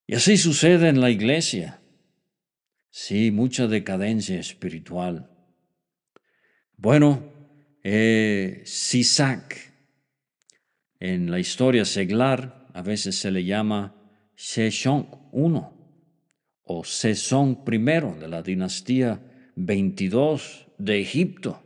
Y 0.08 0.16
así 0.16 0.36
sucede 0.36 0.88
en 0.88 1.00
la 1.00 1.10
iglesia. 1.10 1.80
Sí, 2.90 3.30
mucha 3.30 3.68
decadencia 3.68 4.40
espiritual. 4.40 5.30
Bueno, 6.76 7.22
eh, 7.84 8.62
Sisac, 8.64 9.72
en 10.98 11.30
la 11.30 11.38
historia 11.38 11.84
seglar, 11.84 12.66
a 12.74 12.82
veces 12.82 13.14
se 13.14 13.30
le 13.30 13.44
llama 13.44 13.94
Sheshonk 14.36 15.06
I 15.32 15.79
o 16.72 16.84
Sesón 16.84 17.64
I 17.66 17.78
de 18.20 18.28
la 18.28 18.42
dinastía 18.42 19.20
22 19.56 20.68
de 20.78 21.00
Egipto. 21.00 21.64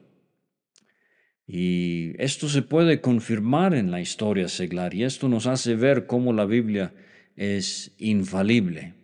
Y 1.47 2.15
esto 2.23 2.49
se 2.49 2.63
puede 2.63 3.03
confirmar 3.03 3.75
en 3.75 3.91
la 3.91 4.01
historia 4.01 4.49
seglar 4.49 4.95
y 4.95 5.05
esto 5.05 5.29
nos 5.29 5.47
hace 5.47 5.75
ver 5.75 6.07
cómo 6.07 6.33
la 6.33 6.47
Biblia 6.47 6.95
es 7.37 7.95
infalible. 7.99 8.95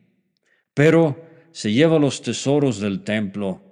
Pero 0.72 1.22
se 1.52 1.70
lleva 1.70 1.98
los 1.98 2.22
tesoros 2.22 2.80
del 2.80 3.04
templo 3.04 3.62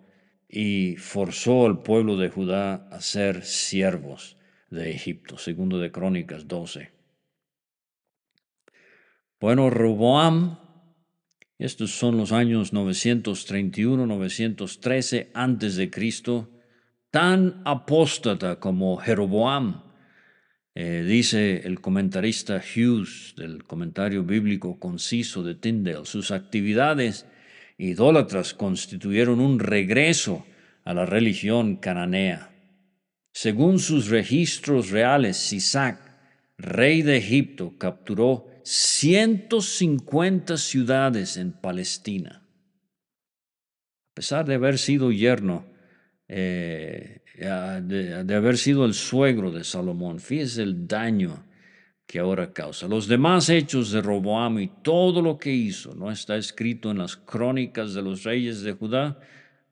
y 0.50 0.96
forzó 0.96 1.64
al 1.64 1.82
pueblo 1.82 2.18
de 2.18 2.28
Judá 2.28 2.88
a 2.90 3.00
ser 3.00 3.42
siervos 3.42 4.36
de 4.68 4.90
Egipto, 4.90 5.38
segundo 5.38 5.78
de 5.78 5.90
Crónicas 5.90 6.46
12. 6.46 6.90
Bueno, 9.40 9.70
Roboam 9.70 10.67
estos 11.58 11.90
son 11.90 12.16
los 12.16 12.30
años 12.30 12.72
931-913 12.72 15.30
antes 15.34 15.74
de 15.74 15.90
Cristo, 15.90 16.48
tan 17.10 17.60
apóstata 17.64 18.60
como 18.60 18.96
Jeroboam. 18.98 19.82
Eh, 20.74 21.04
dice 21.04 21.62
el 21.64 21.80
comentarista 21.80 22.62
Hughes 22.62 23.34
del 23.36 23.64
comentario 23.64 24.22
bíblico 24.22 24.78
conciso 24.78 25.42
de 25.42 25.56
Tyndale, 25.56 26.04
sus 26.04 26.30
actividades 26.30 27.26
idólatras 27.76 28.54
constituyeron 28.54 29.40
un 29.40 29.58
regreso 29.58 30.46
a 30.84 30.94
la 30.94 31.06
religión 31.06 31.74
cananea. 31.76 32.52
Según 33.32 33.80
sus 33.80 34.08
registros 34.08 34.90
reales, 34.90 35.36
Sisac, 35.36 35.98
rey 36.56 37.02
de 37.02 37.16
Egipto, 37.16 37.76
capturó 37.78 38.46
150 38.68 40.58
ciudades 40.58 41.38
en 41.38 41.52
Palestina. 41.52 42.42
A 44.10 44.14
pesar 44.14 44.44
de 44.44 44.56
haber 44.56 44.76
sido 44.76 45.10
yerno, 45.10 45.64
eh, 46.28 47.22
de, 47.34 48.24
de, 48.24 48.34
haber 48.34 48.58
sido 48.58 48.84
el 48.84 48.92
suegro 48.92 49.50
de 49.52 49.64
Salomón, 49.64 50.20
fíjese 50.20 50.64
el 50.64 50.86
daño 50.86 51.46
que 52.06 52.18
ahora 52.18 52.52
causa. 52.52 52.88
Los 52.88 53.08
demás 53.08 53.48
hechos 53.48 53.90
de 53.90 54.02
Roboam 54.02 54.58
y 54.58 54.70
todo 54.82 55.22
lo 55.22 55.38
que 55.38 55.50
hizo 55.50 55.94
no 55.94 56.10
está 56.10 56.36
escrito 56.36 56.90
en 56.90 56.98
las 56.98 57.16
crónicas 57.16 57.94
de 57.94 58.02
los 58.02 58.24
reyes 58.24 58.60
de 58.60 58.72
Judá. 58.72 59.18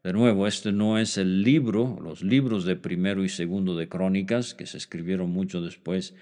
De 0.05 0.15
nuevo, 0.15 0.47
este 0.47 0.73
no 0.73 0.99
es 0.99 1.19
el 1.19 1.43
libro, 1.43 1.99
los 2.03 2.23
libros 2.23 2.65
de 2.65 2.77
primero 2.77 3.25
y 3.25 3.29
segundo 3.29 3.77
de 3.77 3.91
crónicas, 3.91 4.55
que 4.55 4.65
se 4.65 4.79
escribieron 4.79 5.29
mucho 5.29 5.61
después. 5.61 6.15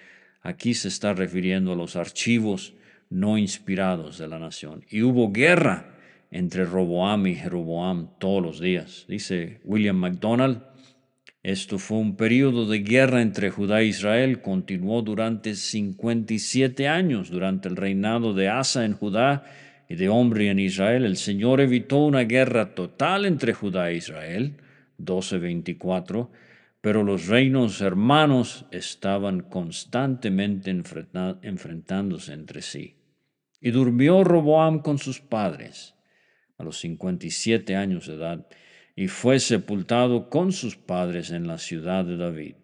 Aquí 0.45 0.75
se 0.75 0.89
está 0.89 1.15
refiriendo 1.15 1.73
a 1.73 1.77
los 1.77 1.97
archivos 1.97 2.75
no 3.09 3.39
inspirados 3.39 4.19
de 4.19 4.29
la 4.29 4.39
nación. 4.39 4.85
Y 4.91 5.01
hubo 5.01 5.33
guerra 5.33 5.97
entre 6.31 6.67
Roboam 6.67 7.27
y 7.27 7.35
Jeroboam 7.35 8.11
todos 8.19 8.43
los 8.43 8.61
días. 8.61 9.07
Dice 9.09 9.61
William 9.65 9.97
MacDonald, 9.97 10.63
esto 11.43 11.79
fue 11.79 11.97
un 11.97 12.17
periodo 12.17 12.67
de 12.67 12.81
guerra 12.81 13.23
entre 13.23 13.51
Judá 13.51 13.81
e 13.81 13.87
Israel, 13.87 14.43
continuó 14.43 15.01
durante 15.01 15.55
57 15.55 16.89
años, 16.89 17.31
durante 17.31 17.69
el 17.69 17.77
reinado 17.77 18.35
de 18.35 18.49
Asa 18.49 18.85
en 18.85 18.93
Judá 18.93 19.45
y 19.89 19.95
de 19.95 20.11
Omri 20.11 20.49
en 20.49 20.59
Israel. 20.59 21.07
El 21.07 21.17
Señor 21.17 21.63
evitó 21.63 22.05
una 22.05 22.25
guerra 22.25 22.75
total 22.75 23.25
entre 23.25 23.55
Judá 23.55 23.91
e 23.91 23.97
Israel, 23.97 24.57
1224, 24.99 26.31
pero 26.85 27.03
los 27.03 27.29
reinos 27.29 27.81
hermanos 27.81 28.67
estaban 28.71 29.41
constantemente 29.41 30.71
enfrentándose 30.71 32.35
entre 32.35 32.61
sí. 32.61 32.99
Y 33.59 33.71
durmió 33.71 34.23
Roboam 34.23 34.81
con 34.81 34.99
sus 34.99 35.19
padres 35.19 35.95
a 36.59 36.63
los 36.63 36.79
57 36.81 37.75
años 37.75 38.07
de 38.07 38.17
edad, 38.17 38.47
y 38.95 39.09
fue 39.09 39.41
sepultado 39.41 40.29
con 40.29 40.53
sus 40.53 40.77
padres 40.77 41.31
en 41.31 41.47
la 41.47 41.57
ciudad 41.57 42.05
de 42.05 42.19
David. 42.19 42.57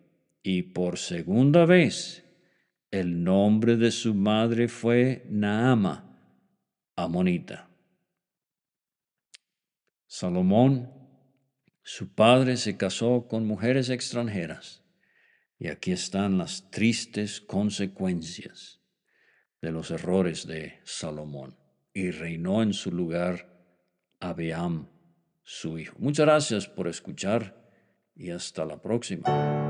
Y 0.43 0.65
por 0.65 0.99
segunda 0.99 1.65
vez 1.65 2.23
el 2.91 3.25
nombre 3.25 3.79
de 3.79 3.91
su 3.91 4.13
madre 4.13 4.69
fue 4.69 5.25
Naama, 5.31 6.15
amonita. 6.95 7.71
Salomón, 10.07 11.00
su 11.83 12.15
padre, 12.15 12.57
se 12.57 12.77
casó 12.77 13.27
con 13.29 13.47
mujeres 13.47 13.91
extranjeras, 13.91 14.85
y 15.59 15.69
aquí 15.69 15.93
están 15.93 16.39
las 16.39 16.71
tristes 16.71 17.41
consecuencias 17.41 18.81
de 19.61 19.73
los 19.73 19.91
errores 19.91 20.47
de 20.47 20.81
Salomón, 20.85 21.59
y 21.93 22.11
reinó 22.11 22.63
en 22.63 22.73
su 22.73 22.93
lugar 22.93 23.51
Abiam, 24.21 24.89
su 25.43 25.79
hijo. 25.79 25.97
Muchas 25.99 26.27
gracias 26.27 26.69
por 26.69 26.89
escuchar 26.89 27.71
y 28.15 28.31
hasta 28.31 28.65
la 28.65 28.81
próxima. 28.81 29.70